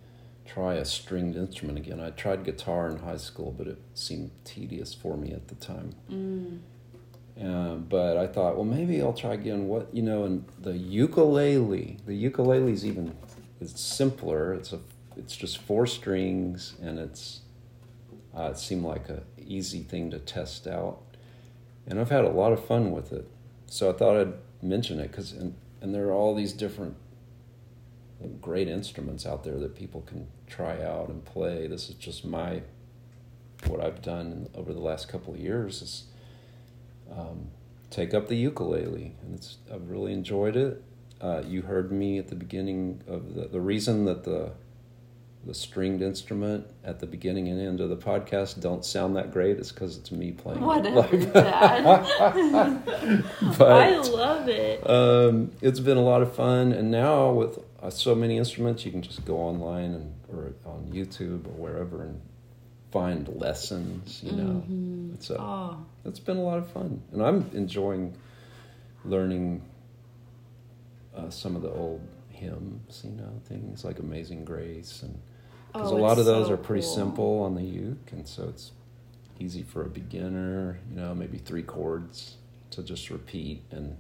try 0.46 0.76
a 0.76 0.86
stringed 0.86 1.36
instrument 1.36 1.78
again. 1.78 2.00
I 2.00 2.12
tried 2.12 2.46
guitar 2.46 2.90
in 2.90 3.00
high 3.00 3.18
school, 3.18 3.54
but 3.58 3.68
it 3.68 3.78
seemed 3.94 4.32
tedious 4.46 4.94
for 4.94 5.18
me 5.18 5.34
at 5.34 5.50
the 5.50 5.56
time. 5.56 5.96
Mm. 6.10 6.60
Uh, 7.42 7.76
but 7.76 8.18
I 8.18 8.28
thought, 8.28 8.56
well, 8.56 8.66
maybe 8.66 9.02
I'll 9.02 9.14
try 9.14 9.34
again. 9.34 9.68
What 9.68 9.94
you 9.94 10.02
know, 10.02 10.24
and 10.26 10.46
the 10.60 10.78
ukulele. 10.78 11.98
The 12.06 12.14
ukulele 12.14 12.72
is 12.72 12.86
even 12.86 13.16
it's 13.60 13.80
simpler. 13.80 14.54
It's 14.54 14.74
a 14.74 14.80
it's 15.16 15.36
just 15.36 15.58
four 15.60 15.88
strings, 15.88 16.74
and 16.82 17.00
it's 17.00 17.42
uh, 18.38 18.52
it 18.52 18.58
seemed 18.58 18.84
like 18.84 19.10
a 19.10 19.24
easy 19.38 19.82
thing 19.82 20.12
to 20.12 20.20
test 20.20 20.68
out, 20.68 21.02
and 21.88 22.00
I've 22.00 22.10
had 22.10 22.26
a 22.26 22.30
lot 22.30 22.52
of 22.52 22.66
fun 22.66 22.92
with 22.92 23.12
it. 23.12 23.28
So 23.68 23.90
I 23.90 23.94
thought 23.94 24.18
I'd 24.18 24.34
mention 24.62 25.00
it 25.00 25.12
because 25.12 25.32
and 25.32 25.56
and 25.82 25.96
there 25.96 26.08
are 26.08 26.14
all 26.14 26.36
these 26.36 26.54
different 26.54 26.96
great 28.40 28.68
instruments 28.68 29.26
out 29.26 29.44
there 29.44 29.58
that 29.58 29.76
people 29.76 30.02
can 30.02 30.28
try 30.48 30.82
out 30.84 31.10
and 31.10 31.26
play. 31.26 31.68
This 31.68 31.90
is 31.90 31.96
just 31.96 32.24
my 32.24 32.62
what 33.68 33.80
I've 33.80 34.02
done 34.02 34.50
over 34.56 34.74
the 34.74 34.80
last 34.80 35.08
couple 35.08 35.34
of 35.34 35.40
years 35.40 35.82
is 35.82 36.04
um, 37.12 37.50
take 37.90 38.14
up 38.14 38.28
the 38.28 38.36
ukulele, 38.36 39.16
and 39.22 39.36
it's 39.36 39.58
I've 39.72 39.90
really 39.90 40.14
enjoyed 40.14 40.56
it. 40.56 40.84
Uh, 41.20 41.44
you 41.46 41.62
heard 41.64 41.92
me 41.92 42.18
at 42.18 42.30
the 42.30 42.36
beginning 42.36 43.02
of 43.08 43.36
the 43.36 43.48
the 43.48 43.62
reason 43.62 44.06
that 44.06 44.24
the 44.24 44.52
the 45.46 45.54
stringed 45.54 46.04
instrument 46.04 46.68
at 46.84 47.00
the 47.00 47.08
beginning 47.08 47.48
and 47.48 47.60
end 47.60 47.80
of 47.80 47.90
the 47.90 47.98
podcast 47.98 48.62
don't 48.62 48.86
sound 48.86 49.16
that 49.16 49.32
great 49.32 49.58
it's 49.58 49.72
because 49.72 49.98
it's 49.98 50.12
me 50.12 50.32
playing. 50.32 50.62
Whatever, 50.62 51.18
Dad. 51.18 51.84
but, 53.58 53.72
I 53.72 53.98
love 53.98 54.48
it. 54.48 54.88
Um, 54.88 55.52
it's 55.62 55.80
been 55.80 55.98
a 55.98 56.04
lot 56.04 56.22
of 56.22 56.36
fun, 56.36 56.72
and 56.72 56.92
now 56.92 57.32
with 57.32 57.58
uh, 57.82 57.90
so 57.90 58.14
many 58.14 58.38
instruments, 58.38 58.86
you 58.86 58.92
can 58.92 59.02
just 59.02 59.26
go 59.26 59.38
online 59.38 59.94
and 59.94 60.14
or 60.32 60.54
on 60.66 60.90
YouTube 60.94 61.46
or 61.48 61.70
wherever 61.70 62.04
and 62.04 62.22
find 62.92 63.28
lessons. 63.30 64.22
You 64.24 64.34
know, 64.34 64.44
mm-hmm. 64.44 65.14
it's 65.16 65.32
a, 65.32 65.42
oh. 65.42 65.78
it's 66.06 66.20
been 66.20 66.38
a 66.38 66.44
lot 66.44 66.60
of 66.60 66.70
fun, 66.72 67.02
and 67.12 67.24
I'm 67.24 67.50
enjoying 67.54 68.16
learning 69.04 69.64
uh, 71.16 71.32
some 71.32 71.56
of 71.56 71.64
the 71.64 71.72
old 71.72 72.02
hymns, 72.30 73.02
you 73.04 73.12
know, 73.12 73.42
things 73.46 73.84
like 73.84 73.98
Amazing 73.98 74.46
Grace, 74.46 75.02
and 75.02 75.20
because 75.74 75.92
Oh, 75.92 75.98
a 75.98 76.00
lot 76.00 76.18
of 76.20 76.26
those 76.26 76.48
so 76.48 76.54
are 76.54 76.58
pretty 76.58 76.84
cool. 76.84 76.96
simple 76.96 77.40
on 77.44 77.56
the 77.56 77.64
uke, 77.64 78.12
and 78.12 78.28
so 78.28 78.50
it's 78.50 78.72
easy 79.40 79.64
for 79.64 79.82
a 79.84 79.90
beginner. 79.90 80.80
You 80.90 80.98
know, 81.02 81.16
maybe 81.16 81.38
three 81.38 81.64
chords 81.64 82.36
to 82.72 82.84
just 82.84 83.10
repeat 83.10 83.64
and 83.72 83.98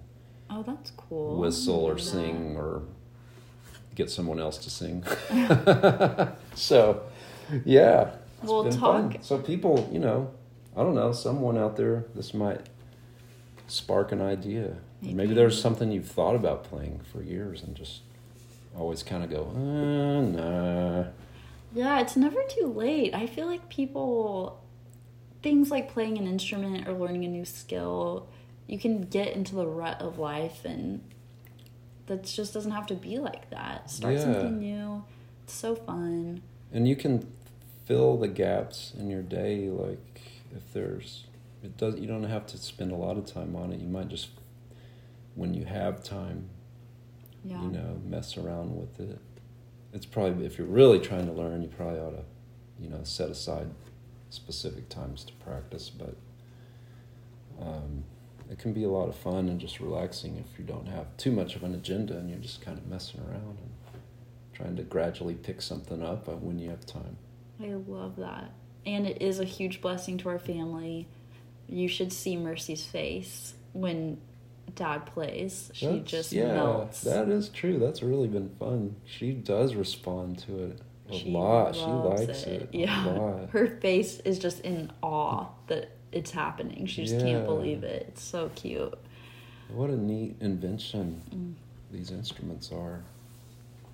Oh, 0.49 0.63
that's 0.63 0.91
cool. 0.91 1.37
whistle 1.37 1.83
or 1.85 1.97
sing 1.97 2.55
or 2.57 2.83
get 3.95 4.09
someone 4.09 4.39
else 4.39 4.57
to 4.59 4.69
sing. 4.69 5.03
so, 6.55 7.03
yeah, 7.65 8.11
Well, 8.43 8.63
talk- 8.71 9.13
fun. 9.13 9.17
So 9.21 9.37
people, 9.37 9.89
you 9.91 9.99
know, 9.99 10.29
I 10.75 10.83
don't 10.83 10.95
know, 10.95 11.11
someone 11.11 11.57
out 11.57 11.75
there, 11.77 12.05
this 12.15 12.33
might 12.33 12.61
spark 13.67 14.11
an 14.11 14.21
idea. 14.21 14.75
Maybe, 15.01 15.13
Maybe. 15.13 15.33
there's 15.33 15.59
something 15.61 15.91
you've 15.91 16.07
thought 16.07 16.35
about 16.35 16.63
playing 16.63 17.01
for 17.11 17.23
years 17.23 17.63
and 17.63 17.75
just 17.75 18.01
always 18.77 19.03
kind 19.03 19.23
of 19.23 19.29
go, 19.29 19.47
uh, 19.55 20.21
nah. 20.21 21.03
Yeah, 21.73 22.01
it's 22.01 22.15
never 22.17 22.41
too 22.49 22.67
late. 22.67 23.13
I 23.13 23.27
feel 23.27 23.47
like 23.47 23.69
people, 23.69 24.61
things 25.41 25.71
like 25.71 25.91
playing 25.91 26.17
an 26.17 26.27
instrument 26.27 26.87
or 26.87 26.93
learning 26.93 27.23
a 27.25 27.27
new 27.29 27.45
skill, 27.45 28.27
you 28.67 28.77
can 28.77 29.01
get 29.01 29.35
into 29.35 29.55
the 29.55 29.65
rut 29.65 30.01
of 30.01 30.19
life, 30.19 30.65
and 30.65 31.01
that 32.07 32.23
just 32.23 32.53
doesn't 32.53 32.71
have 32.71 32.87
to 32.87 32.95
be 32.95 33.19
like 33.19 33.49
that. 33.51 33.89
Start 33.89 34.15
Yeah. 34.15 34.21
something 34.23 34.59
new. 34.59 35.03
It's 35.43 35.53
so 35.53 35.75
fun. 35.75 36.41
And 36.73 36.87
you 36.87 36.95
can 36.95 37.25
fill 37.85 38.17
the 38.17 38.27
gaps 38.27 38.93
in 38.97 39.09
your 39.09 39.21
day, 39.21 39.69
like 39.69 40.21
if 40.55 40.71
there's, 40.73 41.25
it 41.63 41.77
does. 41.77 41.99
You 41.99 42.07
don't 42.07 42.23
have 42.23 42.45
to 42.47 42.57
spend 42.57 42.91
a 42.91 42.95
lot 42.95 43.17
of 43.17 43.25
time 43.25 43.55
on 43.55 43.71
it. 43.71 43.79
You 43.79 43.87
might 43.87 44.09
just, 44.09 44.29
when 45.35 45.53
you 45.53 45.65
have 45.65 46.03
time, 46.03 46.49
Yeah. 47.45 47.61
you 47.63 47.69
know, 47.69 48.01
mess 48.05 48.37
around 48.37 48.77
with 48.77 48.99
it. 48.99 49.19
It's 49.93 50.05
probably 50.05 50.45
if 50.45 50.57
you're 50.57 50.67
really 50.67 50.99
trying 50.99 51.25
to 51.25 51.33
learn, 51.33 51.61
you 51.61 51.67
probably 51.67 51.99
ought 51.99 52.11
to, 52.11 52.23
you 52.79 52.89
know, 52.89 53.01
set 53.03 53.29
aside 53.29 53.67
specific 54.29 54.89
times 54.89 55.23
to 55.25 55.33
practice. 55.33 55.89
But 55.89 56.15
um, 57.61 58.03
it 58.49 58.59
can 58.59 58.73
be 58.73 58.83
a 58.83 58.89
lot 58.89 59.07
of 59.07 59.15
fun 59.15 59.49
and 59.49 59.59
just 59.59 59.79
relaxing 59.79 60.37
if 60.37 60.59
you 60.59 60.65
don't 60.65 60.87
have 60.87 61.15
too 61.17 61.31
much 61.31 61.55
of 61.55 61.63
an 61.63 61.73
agenda 61.73 62.17
and 62.17 62.29
you're 62.29 62.39
just 62.39 62.61
kind 62.61 62.77
of 62.77 62.87
messing 62.87 63.21
around 63.21 63.57
and 63.61 63.69
trying 64.53 64.75
to 64.75 64.83
gradually 64.83 65.35
pick 65.35 65.61
something 65.61 66.03
up 66.03 66.27
when 66.27 66.59
you 66.59 66.69
have 66.69 66.85
time. 66.85 67.17
I 67.61 67.73
love 67.87 68.15
that. 68.17 68.51
And 68.85 69.05
it 69.05 69.21
is 69.21 69.39
a 69.39 69.45
huge 69.45 69.81
blessing 69.81 70.17
to 70.19 70.29
our 70.29 70.39
family. 70.39 71.07
You 71.67 71.87
should 71.87 72.11
see 72.11 72.35
Mercy's 72.35 72.85
face 72.85 73.53
when 73.73 74.19
dad 74.75 75.05
plays. 75.05 75.69
She 75.73 75.85
That's- 75.87 76.09
just 76.09 76.31
yeah, 76.33 76.53
melts. 76.53 77.01
That 77.01 77.27
is 77.29 77.49
true. 77.49 77.77
That's 77.79 78.01
really 78.01 78.27
been 78.27 78.49
fun. 78.59 78.95
She 79.05 79.31
does 79.33 79.75
respond 79.75 80.39
to 80.39 80.63
it 80.65 80.79
a 81.09 81.13
She 81.13 81.29
lot. 81.31 81.75
She 81.75 81.81
likes 81.85 82.43
it, 82.43 82.69
Yeah. 82.71 83.05
a 83.05 83.19
lot. 83.19 83.49
Her 83.51 83.67
face 83.81 84.19
is 84.21 84.39
just 84.39 84.61
in 84.61 84.91
awe 85.03 85.47
that 85.67 85.91
it's 86.11 86.31
happening. 86.31 86.85
She 86.85 87.03
just 87.03 87.15
Yeah. 87.15 87.21
can't 87.33 87.45
believe 87.45 87.83
it. 87.83 88.05
It's 88.09 88.23
so 88.23 88.49
cute. 88.55 88.97
What 89.73 89.89
a 89.89 89.97
neat 89.97 90.35
invention 90.41 91.21
Mm. 91.33 91.53
these 91.91 92.11
instruments 92.11 92.71
are. 92.71 93.03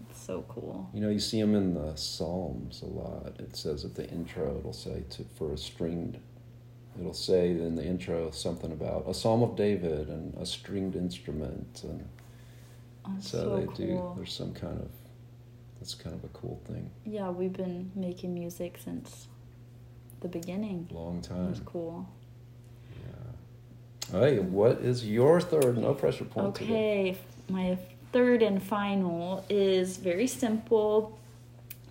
It's 0.10 0.20
so 0.22 0.44
cool. 0.48 0.90
You 0.94 1.02
know, 1.02 1.10
you 1.10 1.20
see 1.20 1.40
them 1.42 1.56
in 1.56 1.74
the 1.74 1.96
Psalms 1.96 2.82
a 2.82 2.86
lot. 2.86 3.34
It 3.40 3.56
says 3.56 3.84
at 3.86 3.96
the 3.96 4.08
intro, 4.10 4.58
it'll 4.60 4.74
say 4.74 5.04
to 5.12 5.24
for 5.36 5.52
a 5.54 5.58
stringed. 5.58 6.18
It'll 7.00 7.14
say 7.14 7.52
in 7.52 7.76
the 7.76 7.86
intro 7.86 8.32
something 8.32 8.72
about 8.72 9.06
a 9.08 9.14
Psalm 9.14 9.44
of 9.44 9.56
David 9.56 10.10
and 10.10 10.34
a 10.36 10.46
stringed 10.46 10.96
instrument, 10.96 11.82
and 11.84 12.08
Oh, 13.06 13.14
so, 13.20 13.38
so, 13.38 13.56
they 13.58 13.66
cool. 13.66 13.76
do. 13.76 14.14
There's 14.18 14.34
some 14.34 14.54
kind 14.54 14.80
of 14.82 14.90
that's 15.80 15.96
kind 15.96 16.16
of 16.16 16.24
a 16.24 16.28
cool 16.30 16.60
thing. 16.66 16.90
Yeah, 17.06 17.30
we've 17.30 17.54
been 17.54 17.92
making 17.96 18.34
music 18.34 18.78
since 18.84 19.28
the 20.22 20.28
beginning. 20.28 20.90
Long 20.92 21.22
time. 21.22 21.56
cool. 21.66 22.08
Yeah. 24.12 24.20
Hey, 24.20 24.40
what 24.40 24.80
is 24.80 25.06
your 25.08 25.40
third 25.40 25.78
no 25.78 25.94
pressure 25.94 26.26
point 26.26 26.56
today? 26.56 26.66
Okay, 27.12 27.18
my 27.50 27.78
third 28.12 28.42
and 28.42 28.62
final 28.62 29.46
is 29.50 29.98
very 29.98 30.28
simple, 30.28 31.18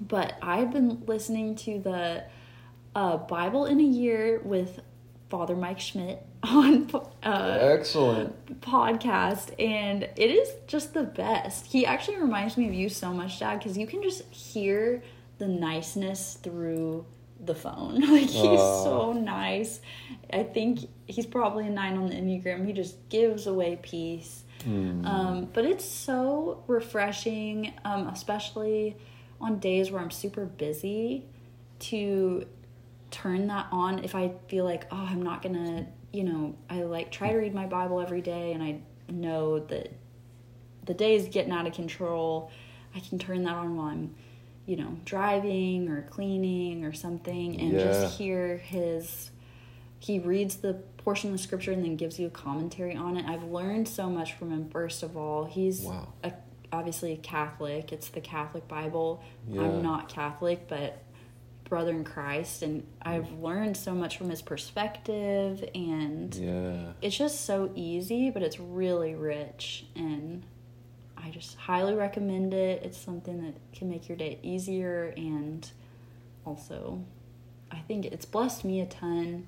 but 0.01 0.35
I've 0.43 0.73
been 0.73 1.05
listening 1.07 1.55
to 1.57 1.79
the 1.79 2.25
uh, 2.95 3.17
Bible 3.19 3.67
in 3.67 3.79
a 3.81 3.85
Year 3.85 4.41
with 4.45 4.81
Father 5.29 5.57
Mike 5.57 5.81
Schmitz 5.81 6.23
on 6.43 6.89
uh, 7.23 7.59
Excellent. 7.61 8.61
podcast, 8.61 9.53
and 9.61 10.05
it 10.05 10.31
is 10.31 10.49
just 10.67 10.95
the 10.95 11.03
best. 11.03 11.67
He 11.67 11.85
actually 11.85 12.19
reminds 12.19 12.57
me 12.57 12.69
of 12.69 12.75
you 12.75 12.89
so 12.89 13.13
much, 13.13 13.39
Dad, 13.41 13.59
because 13.59 13.77
you 13.77 13.87
can 13.87 14.03
just 14.03 14.23
hear 14.33 15.03
the 15.39 15.49
niceness 15.49 16.35
through 16.43 17.05
the 17.45 17.55
phone. 17.55 18.01
Like 18.11 18.23
he's 18.31 18.61
Aw. 18.61 18.85
so 18.85 19.13
nice. 19.13 19.81
I 20.33 20.43
think 20.45 20.89
he's 21.07 21.27
probably 21.27 21.67
a 21.67 21.71
nine 21.71 21.97
on 21.99 22.07
the 22.09 22.15
Enneagram. 22.15 22.67
He 22.67 22.73
just 22.73 22.97
gives 23.09 23.47
away 23.47 23.79
peace. 23.83 24.45
Hmm. 24.65 25.05
Um, 25.05 25.49
but 25.53 25.65
it's 25.65 25.85
so 25.85 26.63
refreshing, 26.67 27.75
um, 27.85 28.09
especially 28.09 28.97
on 29.41 29.59
days 29.59 29.91
where 29.91 30.01
I'm 30.01 30.11
super 30.11 30.47
busy, 30.47 31.25
to 31.81 32.47
turn 33.11 33.47
that 33.49 33.67
on 33.73 34.03
if 34.05 34.15
I 34.15 34.33
feel 34.49 34.65
like, 34.65 34.87
oh, 34.91 35.07
I'm 35.09 35.23
not 35.23 35.43
gonna, 35.43 35.87
you 36.13 36.25
know, 36.25 36.55
I 36.69 36.83
like 36.83 37.11
try 37.11 37.31
to 37.33 37.39
read 37.39 37.55
my 37.55 37.67
Bible 37.67 38.01
every 38.01 38.21
day 38.21 38.53
and 38.53 38.63
I 38.63 38.81
know 39.11 39.59
that 39.61 39.93
the 40.85 40.95
day 40.95 41.15
is 41.15 41.29
getting 41.29 41.53
out 41.53 41.67
of 41.67 41.73
control. 41.75 42.51
I 42.95 43.01
can 43.01 43.19
turn 43.19 43.45
that 43.45 43.55
on 43.55 43.77
while 43.77 43.87
I'm, 43.89 44.15
you 44.67 44.77
know, 44.77 44.97
driving 45.05 45.89
or 45.89 46.03
cleaning 46.03 46.85
or 46.85 46.93
something 46.93 47.61
and 47.61 47.73
Yeah. 47.73 47.85
just 47.85 48.17
hear 48.19 48.57
his 48.59 49.31
he 49.99 50.19
reads 50.19 50.57
the 50.57 50.75
portion 50.99 51.31
of 51.31 51.37
the 51.37 51.43
scripture 51.43 51.73
and 51.73 51.83
then 51.83 51.97
gives 51.97 52.19
you 52.19 52.27
a 52.27 52.31
commentary 52.31 52.95
on 52.95 53.17
it. 53.17 53.25
I've 53.27 53.45
learned 53.45 53.89
so 53.89 54.11
much 54.11 54.35
from 54.35 54.51
him. 54.51 54.69
First 54.69 55.03
of 55.03 55.17
all, 55.17 55.47
he's 55.47 55.81
Wow. 55.83 56.13
a, 56.23 56.33
obviously 56.71 57.13
a 57.13 57.17
Catholic. 57.17 57.93
It's 57.93 58.09
the 58.11 58.21
Catholic 58.21 58.69
Bible. 58.69 59.23
Yeah. 59.49 59.63
I'm 59.63 59.83
not 59.83 60.09
Catholic, 60.09 60.69
but 60.69 61.03
brother 61.69 61.91
in 61.93 62.05
Christ, 62.05 62.63
and 62.63 62.87
I've 63.03 63.31
learned 63.33 63.77
so 63.77 63.95
much 63.95 64.17
from 64.17 64.31
his 64.31 64.43
perspective, 64.43 65.69
and 65.75 66.35
Yeah. 66.35 66.93
it's 67.03 67.17
just 67.17 67.43
so 67.43 67.71
easy, 67.75 68.31
but 68.31 68.43
it's 68.43 68.59
really 68.61 69.15
rich, 69.15 69.87
and 69.97 70.45
I 71.17 71.31
just 71.31 71.57
highly 71.57 71.95
recommend 71.95 72.55
it. 72.55 72.83
It's 72.85 72.99
something 72.99 73.43
that 73.45 73.55
can 73.73 73.89
make 73.89 74.09
your 74.09 74.17
day 74.17 74.39
easier, 74.43 75.13
and 75.17 75.69
also, 76.45 77.01
I 77.71 77.79
think 77.81 78.07
it's 78.07 78.25
blessed 78.27 78.65
me 78.65 78.81
a 78.81 78.87
ton. 78.87 79.47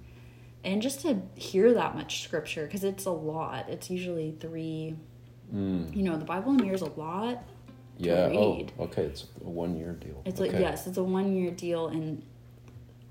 And 0.64 0.83
just 0.83 1.02
to 1.02 1.22
hear 1.37 1.72
that 1.74 1.94
much 1.94 2.22
scripture, 2.22 2.66
because 2.66 2.83
it's 2.83 3.04
a 3.04 3.12
lot. 3.12 3.68
It's 3.68 3.90
usually 3.90 4.33
three, 4.33 4.96
Mm. 5.54 5.94
you 5.96 6.02
know, 6.02 6.16
the 6.18 6.24
Bible 6.24 6.52
in 6.52 6.61
a 6.61 6.64
year 6.64 6.74
is 6.74 6.83
a 6.83 6.90
lot. 7.00 7.42
Yeah. 7.98 8.30
Oh, 8.32 8.56
read. 8.56 8.72
Oh, 8.78 8.84
okay. 8.84 9.02
It's 9.02 9.24
a 9.44 9.48
one 9.48 9.76
year 9.76 9.92
deal. 9.92 10.22
It's 10.24 10.40
okay. 10.40 10.52
like 10.52 10.61
yes, 10.61 10.87
it's 10.87 10.98
a 10.98 11.02
one 11.02 11.34
year 11.37 11.50
deal, 11.50 11.88
and 11.88 12.22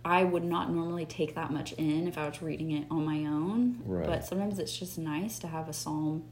I 0.06 0.24
would 0.24 0.44
not 0.46 0.72
normally 0.72 1.06
take 1.06 1.36
that 1.36 1.52
much 1.52 1.74
in 1.74 2.08
if 2.08 2.18
I 2.18 2.28
was 2.28 2.42
reading 2.42 2.72
it 2.72 2.88
on 2.90 3.06
my 3.06 3.26
own. 3.30 3.82
Right. 3.86 4.06
But 4.06 4.26
sometimes 4.26 4.58
it's 4.60 4.78
just 4.78 4.98
nice 4.98 5.40
to 5.40 5.48
have 5.48 5.68
a 5.70 5.74
psalm 5.74 6.24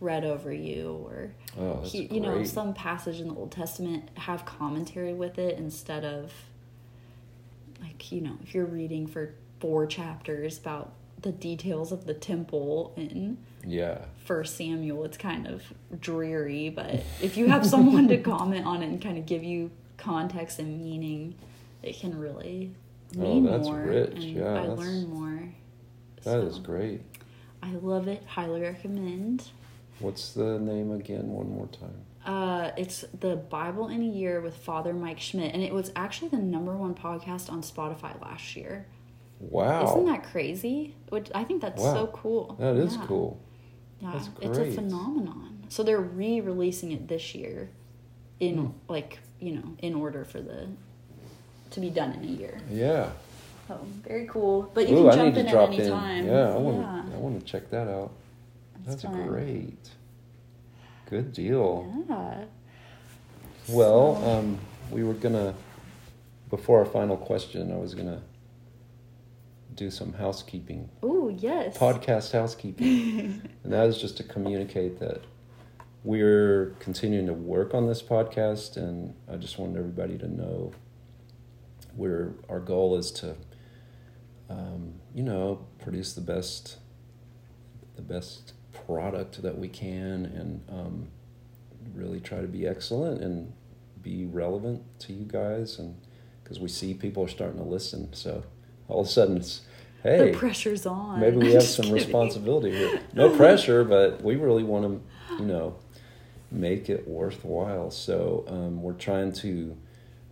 read 0.00 0.24
over 0.24 0.52
you, 0.52 1.04
or 1.06 1.30
Oh, 1.56 1.80
he- 1.84 2.06
you 2.12 2.20
know, 2.20 2.42
some 2.42 2.74
passage 2.74 3.20
in 3.20 3.28
the 3.28 3.34
Old 3.34 3.52
Testament 3.52 4.08
have 4.16 4.44
commentary 4.44 5.14
with 5.14 5.38
it 5.38 5.56
instead 5.58 6.04
of 6.04 6.32
like 7.80 8.10
you 8.12 8.20
know, 8.20 8.36
if 8.42 8.54
you're 8.54 8.64
reading 8.66 9.06
for 9.06 9.34
four 9.60 9.86
chapters 9.86 10.58
about 10.58 10.92
the 11.20 11.30
details 11.32 11.92
of 11.92 12.04
the 12.06 12.14
temple 12.14 12.92
in 12.96 13.38
Yeah. 13.64 14.04
First 14.24 14.56
Samuel, 14.56 15.04
it's 15.04 15.16
kind 15.16 15.46
of 15.46 15.62
dreary, 16.00 16.68
but 16.70 17.02
if 17.20 17.36
you 17.36 17.48
have 17.48 17.64
someone 17.66 18.08
to 18.08 18.16
comment 18.22 18.66
on 18.66 18.82
it 18.82 18.86
and 18.86 19.00
kind 19.00 19.18
of 19.18 19.26
give 19.26 19.44
you 19.44 19.70
context 19.96 20.58
and 20.58 20.80
meaning, 20.80 21.34
it 21.82 21.98
can 21.98 22.18
really 22.18 22.74
Oh, 23.16 23.20
mean 23.20 23.44
that's 23.44 23.64
more. 23.68 23.80
rich. 23.82 24.10
And 24.14 24.22
Yeah, 24.24 24.54
I 24.54 24.66
learn 24.68 25.08
more. 25.08 25.42
That 26.24 26.38
is 26.44 26.54
So, 26.56 26.60
great. 26.62 27.02
I 27.62 27.72
love 27.74 28.08
it. 28.08 28.22
Highly 28.26 28.62
recommend. 28.62 29.48
What's 29.98 30.32
the 30.32 30.58
name 30.58 30.90
again? 30.92 31.28
One 31.28 31.50
more 31.50 31.68
time. 31.68 32.00
Uh, 32.24 32.70
it's 32.76 33.04
the 33.20 33.36
Bible 33.36 33.88
in 33.88 34.00
a 34.00 34.06
Year 34.06 34.40
with 34.40 34.56
Father 34.56 34.92
Mike 34.94 35.20
Schmitz, 35.20 35.52
and 35.54 35.62
it 35.62 35.72
was 35.72 35.92
actually 35.94 36.28
the 36.28 36.38
number 36.38 36.76
one 36.76 36.94
podcast 36.94 37.50
on 37.50 37.62
Spotify 37.62 38.20
last 38.22 38.56
year. 38.56 38.86
Wow. 39.40 39.84
Isn't 39.84 40.06
that 40.06 40.24
crazy? 40.24 40.94
Which 41.10 41.28
I 41.34 41.42
think 41.44 41.60
that's 41.62 41.82
Wow. 41.82 41.94
so 41.94 42.06
cool. 42.08 42.56
That 42.60 42.76
is 42.76 42.94
Yeah. 42.96 43.06
cool. 43.06 43.40
Yeah, 44.02 44.12
That's 44.14 44.28
it's 44.40 44.58
a 44.58 44.72
phenomenon. 44.72 45.64
So 45.68 45.82
they're 45.82 46.00
re-releasing 46.00 46.90
it 46.92 47.06
this 47.08 47.34
year, 47.34 47.70
in 48.40 48.56
Hmm. 48.58 48.66
like 48.88 49.20
you 49.40 49.52
know, 49.56 49.76
in 49.78 49.94
order 49.94 50.24
for 50.24 50.40
the 50.40 50.68
to 51.70 51.80
be 51.80 51.88
done 51.90 52.12
in 52.12 52.24
a 52.24 52.26
year. 52.26 52.60
Yeah. 52.70 53.10
So 53.68 53.78
very 54.06 54.26
cool. 54.26 54.70
But 54.74 54.88
you 54.88 54.98
Ooh, 54.98 55.08
can 55.10 55.18
jump 55.34 55.36
in 55.36 55.46
at 55.46 55.54
any 55.68 55.78
in. 55.80 55.88
time. 55.90 56.26
Yeah, 56.26 56.54
I 56.54 56.56
want 56.58 56.76
Yeah. 56.78 57.04
to. 57.10 57.16
I 57.16 57.18
want 57.18 57.40
to 57.40 57.44
check 57.46 57.70
that 57.70 57.88
out. 57.88 58.10
That's 58.84 59.02
fun. 59.02 59.26
great. 59.28 59.90
Good 61.08 61.32
deal. 61.32 61.86
Yeah. 62.08 62.44
Well, 63.68 64.16
So- 64.16 64.30
um, 64.38 64.58
we 64.90 65.04
were 65.04 65.14
gonna 65.14 65.54
before 66.50 66.80
our 66.80 66.84
final 66.84 67.16
question. 67.16 67.72
I 67.72 67.76
was 67.78 67.94
gonna 67.94 68.20
do 69.74 69.90
some 69.90 70.12
housekeeping, 70.14 70.88
Oh 71.02 71.28
yes. 71.28 71.76
podcast 71.78 72.32
housekeeping, 72.32 73.42
and 73.64 73.72
that 73.72 73.86
is 73.88 73.98
just 74.00 74.16
to 74.18 74.22
communicate 74.24 74.98
that 75.00 75.22
we're 76.04 76.74
continuing 76.80 77.26
to 77.26 77.32
work 77.32 77.74
on 77.74 77.86
this 77.86 78.02
podcast, 78.02 78.76
and 78.76 79.14
I 79.30 79.36
just 79.36 79.58
wanted 79.58 79.78
everybody 79.78 80.18
to 80.18 80.28
know 80.28 80.72
we're 81.94 82.34
our 82.48 82.58
goal 82.60 82.96
is 82.96 83.10
to, 83.12 83.36
um, 84.50 84.94
you 85.14 85.22
know, 85.22 85.64
produce 85.78 86.12
the 86.14 86.20
best, 86.20 86.78
the 87.96 88.02
best 88.02 88.54
product 88.86 89.42
that 89.42 89.58
we 89.58 89.68
can, 89.68 90.26
and 90.26 90.62
um, 90.68 91.08
really 91.94 92.20
try 92.20 92.40
to 92.40 92.48
be 92.48 92.66
excellent 92.66 93.22
and 93.22 93.52
be 94.00 94.26
relevant 94.26 94.82
to 95.00 95.12
you 95.12 95.24
guys, 95.24 95.78
and 95.78 95.94
because 96.42 96.58
we 96.58 96.68
see 96.68 96.94
people 96.94 97.22
are 97.24 97.28
starting 97.28 97.58
to 97.58 97.64
listen, 97.64 98.12
so 98.12 98.42
all 98.88 99.00
of 99.00 99.06
a 99.06 99.10
sudden 99.10 99.36
it's, 99.38 99.62
hey, 100.02 100.30
the 100.32 100.36
pressure's 100.38 100.86
on. 100.86 101.20
maybe 101.20 101.36
we 101.36 101.52
have 101.52 101.62
some 101.78 101.84
kidding. 101.84 101.94
responsibility 101.94 102.70
here. 102.70 103.00
No 103.14 103.34
pressure, 103.36 103.84
but 103.84 104.22
we 104.22 104.36
really 104.36 104.62
want 104.64 104.84
to, 104.84 105.36
you 105.38 105.46
know, 105.46 105.76
make 106.50 106.90
it 106.90 107.06
worthwhile. 107.08 107.90
So 107.90 108.44
um, 108.48 108.82
we're 108.82 108.92
trying 108.92 109.32
to 109.34 109.76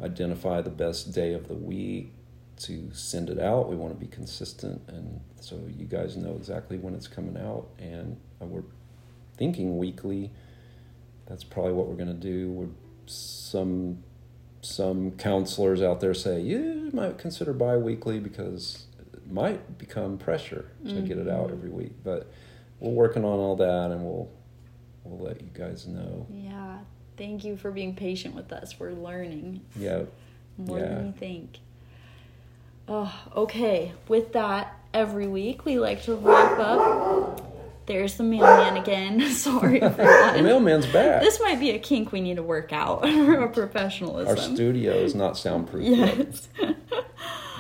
identify 0.03 0.61
the 0.61 0.71
best 0.71 1.13
day 1.13 1.33
of 1.33 1.49
the 1.49 1.55
week 1.55 2.13
to 2.59 2.91
send 2.93 3.31
it 3.31 3.39
out. 3.41 3.71
We 3.71 3.77
want 3.77 3.95
to 3.95 3.99
be 3.99 4.07
consistent, 4.11 4.83
and 4.89 5.21
so 5.41 5.59
you 5.75 5.87
guys 5.87 6.17
know 6.17 6.35
exactly 6.37 6.77
when 6.77 6.95
it's 6.95 7.09
coming 7.09 7.37
out. 7.39 7.69
And 7.79 8.19
uh, 8.41 8.47
we're 8.47 8.65
thinking 9.37 9.79
weekly. 9.79 10.31
That's 11.27 11.45
probably 11.45 11.73
what 11.73 11.87
we're 11.87 11.95
going 11.95 12.09
to 12.09 12.15
do. 12.15 12.51
We're 12.51 12.69
some 13.07 14.03
some 14.63 15.13
counselors 15.13 15.81
out 15.83 16.01
there 16.01 16.13
say 16.15 16.41
you 16.41 16.91
might 16.93 17.17
consider 17.19 17.53
bi-weekly 17.53 18.19
because 18.21 18.85
it 19.15 19.31
might 19.31 19.79
become 19.79 20.19
pressure 20.19 20.67
to 20.87 21.01
get 21.01 21.17
it 21.19 21.29
out 21.29 21.49
Mhm. 21.49 21.53
every 21.53 21.71
week 21.71 21.93
but 22.05 22.27
we're 22.79 22.91
working 22.93 23.25
on 23.25 23.39
all 23.39 23.57
that 23.57 23.91
and 23.91 24.05
we'll 24.05 24.29
we'll 25.05 25.19
let 25.27 25.41
you 25.41 25.49
guys 25.55 25.87
know 25.87 26.27
Yeah. 26.33 26.79
Thank 27.17 27.45
you 27.45 27.57
for 27.59 27.71
being 27.71 27.95
patient 27.95 28.35
with 28.35 28.51
us. 28.51 28.79
We're 28.81 28.93
learning 28.93 29.61
yeah 29.77 30.05
more 30.57 30.79
Yeah. 30.79 30.89
than 30.95 31.07
you 31.09 31.13
think. 31.13 31.59
Oh, 32.89 33.13
okay. 33.37 33.93
With 34.09 34.33
that, 34.33 34.75
every 34.93 35.27
week 35.27 35.65
we 35.67 35.79
like 35.79 36.03
to 36.05 36.15
wrap 36.17 36.59
up. 36.59 37.50
There's 37.91 38.15
the 38.15 38.23
mailman 38.23 38.77
again. 38.77 39.21
Sorry, 39.33 39.81
the 39.81 40.41
mailman's 40.45 40.87
back 40.87 41.23
This 41.23 41.41
might 41.41 41.59
be 41.59 41.71
a 41.71 41.79
kink 41.81 42.13
we 42.13 42.21
need 42.21 42.37
to 42.37 42.43
work 42.45 42.73
out. 42.73 43.05
Our 43.05 43.49
professionalism. 43.49 44.29
our 44.29 44.37
studio 44.37 44.93
is 44.93 45.17
not 45.17 45.37
soundproof. 45.37 45.83
Yes. 45.83 46.49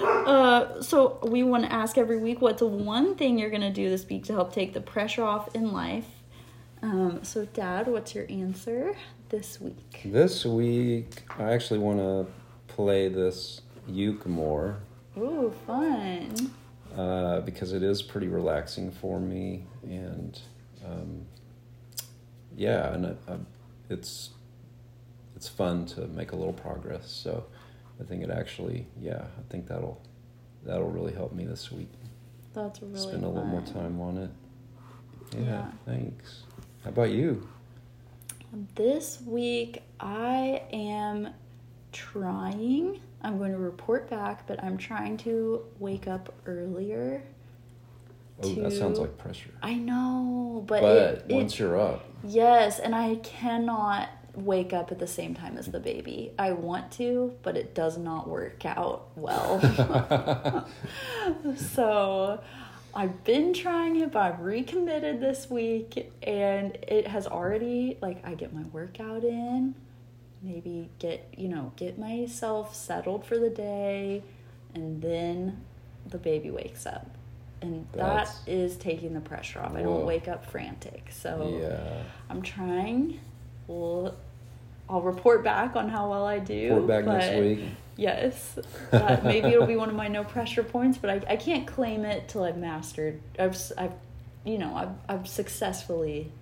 uh, 0.01 0.81
so 0.83 1.19
we 1.25 1.43
want 1.43 1.65
to 1.65 1.73
ask 1.73 1.99
every 1.99 2.17
week 2.17 2.41
what's 2.41 2.63
one 2.63 3.17
thing 3.17 3.41
you're 3.41 3.51
going 3.51 3.61
to 3.63 3.73
do 3.73 3.91
this 3.91 4.09
week 4.09 4.23
to 4.27 4.33
help 4.33 4.53
take 4.53 4.73
the 4.73 4.81
pressure 4.81 5.25
off 5.25 5.53
in 5.53 5.73
life. 5.73 6.07
Um, 6.81 7.25
so, 7.25 7.47
Dad, 7.47 7.89
what's 7.89 8.15
your 8.15 8.27
answer 8.31 8.95
this 9.31 9.61
week? 9.61 10.03
this 10.05 10.45
week 10.47 11.23
i 11.39 11.53
actually 11.53 11.79
want 11.81 11.99
to 11.99 12.27
play 12.73 13.09
this 13.09 13.63
uke 13.89 14.27
more 14.27 14.79
Ooh, 15.19 15.53
fun. 15.67 16.53
uh, 16.97 17.41
because 17.41 17.73
it 17.73 17.83
is 17.83 18.01
pretty 18.01 18.29
relaxing 18.29 18.93
for 18.93 19.19
me, 19.21 19.65
and 19.83 20.39
um, 20.85 21.27
yeah, 22.57 22.93
and 22.95 23.07
I, 23.07 23.11
I, 23.33 23.37
it's 23.89 24.31
it's 25.37 25.49
fun 25.49 25.87
to 25.87 26.07
make 26.09 26.33
a 26.33 26.37
little 26.37 26.53
progress. 26.53 27.11
So 27.11 27.45
I 28.01 28.05
think 28.05 28.23
it 28.23 28.31
actually, 28.31 28.87
yeah, 29.01 29.23
I 29.39 29.43
think 29.51 29.69
that'll 29.69 30.01
that'll 30.65 30.91
really 30.91 31.13
help 31.13 31.33
me 31.33 31.45
this 31.45 31.71
week. 31.73 31.91
That's 32.53 32.83
really 32.83 32.99
Spend 32.99 33.25
a 33.25 33.29
little 33.29 33.47
more 33.47 33.63
time 33.63 34.01
on 34.01 34.17
it. 34.19 34.31
Yeah, 35.35 35.41
Yeah. 35.45 35.71
thanks. 35.87 36.43
How 36.83 36.91
about 36.91 37.11
you? 37.11 37.47
This 38.75 39.21
week, 39.25 39.83
I 40.01 40.63
am 40.73 41.29
trying. 41.93 43.01
I'm 43.23 43.39
going 43.39 43.53
to 43.53 43.59
report 43.59 44.11
back, 44.11 44.47
but 44.49 44.63
I'm 44.65 44.77
trying 44.77 45.17
to 45.19 45.63
wake 45.79 46.09
up 46.09 46.35
earlier. 46.47 47.23
Oh, 48.43 48.55
that 48.55 48.73
sounds 48.73 48.99
like 48.99 49.17
pressure. 49.19 49.51
I 49.63 49.75
know, 49.75 50.65
but, 50.67 50.81
But 50.83 50.97
it, 50.97 51.25
it- 51.29 51.35
once 51.35 51.59
you're 51.59 51.79
up, 51.81 52.05
Yes, 52.23 52.79
and 52.79 52.95
I 52.95 53.17
cannot 53.17 54.11
wake 54.35 54.73
up 54.73 54.93
at 54.93 54.99
the 54.99 55.07
same 55.07 55.35
time 55.35 55.57
as 55.59 55.67
the 55.67 55.81
baby. 55.81 56.33
I 56.39 56.53
want 56.53 56.93
to, 56.93 57.35
but 57.43 57.57
it 57.57 57.75
does 57.75 57.99
not 57.99 58.29
work 58.29 58.65
out 58.67 59.09
well. 59.17 59.59
so 61.57 62.41
I've 62.95 63.25
been 63.25 63.53
trying 63.55 63.97
it, 64.01 64.13
but 64.13 64.21
I've 64.21 64.41
recommitted 64.41 65.21
this 65.21 65.49
week 65.49 66.13
and 66.23 66.77
it 66.83 67.07
has 67.07 67.27
already 67.27 67.99
like 68.03 68.25
I 68.27 68.35
get 68.35 68.53
my 68.53 68.63
workout 68.65 69.25
in, 69.25 69.75
maybe 70.43 70.91
get, 70.99 71.33
you 71.37 71.49
know, 71.49 71.73
get 71.77 71.99
myself 71.99 72.75
settled 72.75 73.25
for 73.25 73.39
the 73.39 73.51
day 73.51 74.23
and 74.75 75.01
then 75.03 75.65
the 76.07 76.19
baby 76.19 76.51
wakes 76.51 76.87
up. 76.87 77.17
And 77.63 77.87
that 77.93 78.27
That's- 78.47 78.77
taking 78.77 79.13
the 79.15 79.21
pressure 79.21 79.61
off. 79.61 79.75
I 79.75 79.83
don't 79.83 80.07
wake 80.07 80.29
up 80.29 80.47
frantic. 80.51 81.09
So 81.11 81.59
yeah. 81.61 82.03
I'm 82.31 82.43
trying. 82.43 83.21
We'll, 83.67 84.15
I'll 84.89 85.03
report 85.03 85.45
back 85.45 85.77
on 85.77 85.89
how 85.89 86.11
well 86.11 86.25
I 86.27 86.39
do. 86.39 86.71
Report 86.75 86.87
back 86.89 87.05
next 87.05 87.39
week. 87.39 87.65
Yes, 87.97 88.59
that 88.91 89.25
maybe 89.25 89.49
it'll 89.49 89.67
be 89.67 89.77
one 89.77 89.91
of 89.91 89.95
my 89.95 90.09
no 90.09 90.25
pressure 90.25 90.63
points, 90.63 90.97
but 90.97 91.11
I, 91.11 91.33
I 91.35 91.37
can't 91.37 91.67
claim 91.67 92.05
it 92.07 92.29
till 92.29 92.45
I've 92.45 92.57
mastered. 92.57 93.21
I've 93.39 93.61
I've 93.77 93.93
you 94.45 94.57
know 94.57 94.75
I've 94.75 94.93
I've 95.07 95.29
successfully 95.29 96.33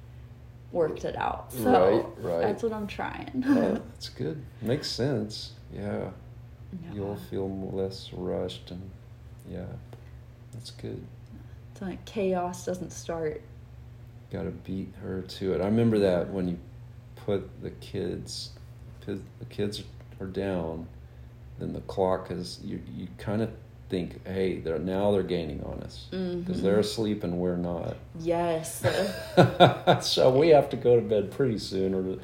worked 0.70 1.04
it 1.04 1.16
out. 1.16 1.52
So 1.52 2.14
Right, 2.22 2.32
right. 2.32 2.40
that's 2.42 2.62
what 2.62 2.72
I'm 2.72 2.86
trying. 2.86 3.42
Oh, 3.46 3.54
that's 3.92 4.08
good. 4.08 4.40
Makes 4.62 4.88
sense. 4.88 5.52
Yeah. 5.74 6.10
Yeah. 6.84 6.94
You'll 6.94 7.16
feel 7.16 7.48
less 7.72 8.10
rushed 8.12 8.70
and 8.70 8.90
yeah, 9.50 9.64
that's 10.58 10.70
good. 10.72 11.00
So 11.78 11.84
like 11.86 12.04
chaos 12.04 12.66
doesn't 12.66 12.90
start. 12.92 13.40
Got 14.32 14.42
to 14.42 14.50
beat 14.50 14.92
her 15.02 15.22
to 15.22 15.52
it. 15.54 15.60
I 15.60 15.66
remember 15.66 16.00
that 16.00 16.30
when 16.30 16.48
you 16.48 16.58
put 17.16 17.62
the 17.62 17.70
kids, 17.70 18.50
the 19.06 19.18
kids 19.48 19.84
are 20.20 20.26
down, 20.26 20.86
then 21.58 21.72
the 21.72 21.80
clock 21.82 22.30
is 22.30 22.58
you. 22.62 22.80
You 22.94 23.06
kind 23.16 23.40
of 23.42 23.50
think, 23.88 24.26
hey, 24.26 24.58
they're 24.58 24.78
now 24.78 25.12
they're 25.12 25.22
gaining 25.22 25.62
on 25.64 25.80
us 25.82 26.08
because 26.10 26.58
Mhm. 26.58 26.62
they're 26.62 26.80
asleep 26.80 27.22
and 27.24 27.38
we're 27.38 27.56
not. 27.56 27.96
Yes. 28.20 28.82
so 30.02 30.36
we 30.36 30.48
have 30.48 30.68
to 30.70 30.76
go 30.76 30.96
to 30.96 31.00
bed 31.02 31.30
pretty 31.30 31.58
soon, 31.58 31.94
or 31.94 32.18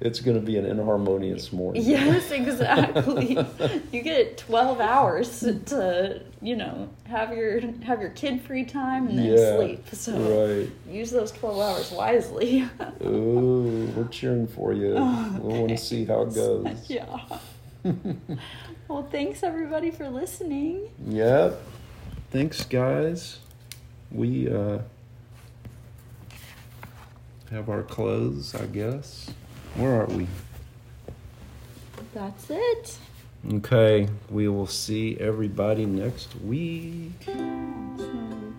it's 0.00 0.20
going 0.20 0.40
to 0.40 0.44
be 0.44 0.56
an 0.56 0.64
inharmonious 0.64 1.52
morning. 1.52 1.82
Yes, 1.84 2.30
exactly. 2.30 3.34
you 3.92 4.02
get 4.02 4.38
twelve 4.38 4.80
hours 4.80 5.40
to, 5.40 6.22
you 6.40 6.56
know, 6.56 6.88
have 7.04 7.36
your 7.36 7.60
have 7.82 8.00
your 8.00 8.10
kid 8.10 8.40
free 8.42 8.64
time 8.64 9.08
and 9.08 9.18
then 9.18 9.26
Yeah, 9.26 9.56
sleep. 9.56 9.86
So 9.92 10.12
Right. 10.18 10.70
use 10.92 11.10
those 11.10 11.30
twelve 11.32 11.58
hours 11.60 11.90
wisely. 11.92 12.68
Ooh, 13.04 13.92
we're 13.94 14.08
cheering 14.08 14.46
for 14.46 14.72
you. 14.72 14.94
Oh, 14.96 15.38
we 15.42 15.58
want 15.58 15.68
to 15.70 15.76
see 15.76 16.04
how 16.06 16.22
it 16.22 16.34
goes. 16.34 16.88
yeah. 16.88 17.18
well, 18.88 19.02
thanks 19.10 19.42
everybody 19.42 19.90
for 19.90 20.08
listening. 20.08 20.88
Yep. 21.08 21.60
Thanks, 22.30 22.64
guys. 22.64 23.38
We 24.12 24.48
uh, 24.52 24.78
have 27.50 27.68
our 27.68 27.82
clothes, 27.82 28.54
I 28.54 28.66
guess. 28.66 29.30
Where 29.76 30.02
are 30.02 30.06
we? 30.06 30.26
That's 32.12 32.50
it. 32.50 32.98
Okay, 33.54 34.08
we 34.28 34.48
will 34.48 34.66
see 34.66 35.16
everybody 35.18 35.86
next 35.86 36.34
week. 36.42 37.12
So- 37.24 38.49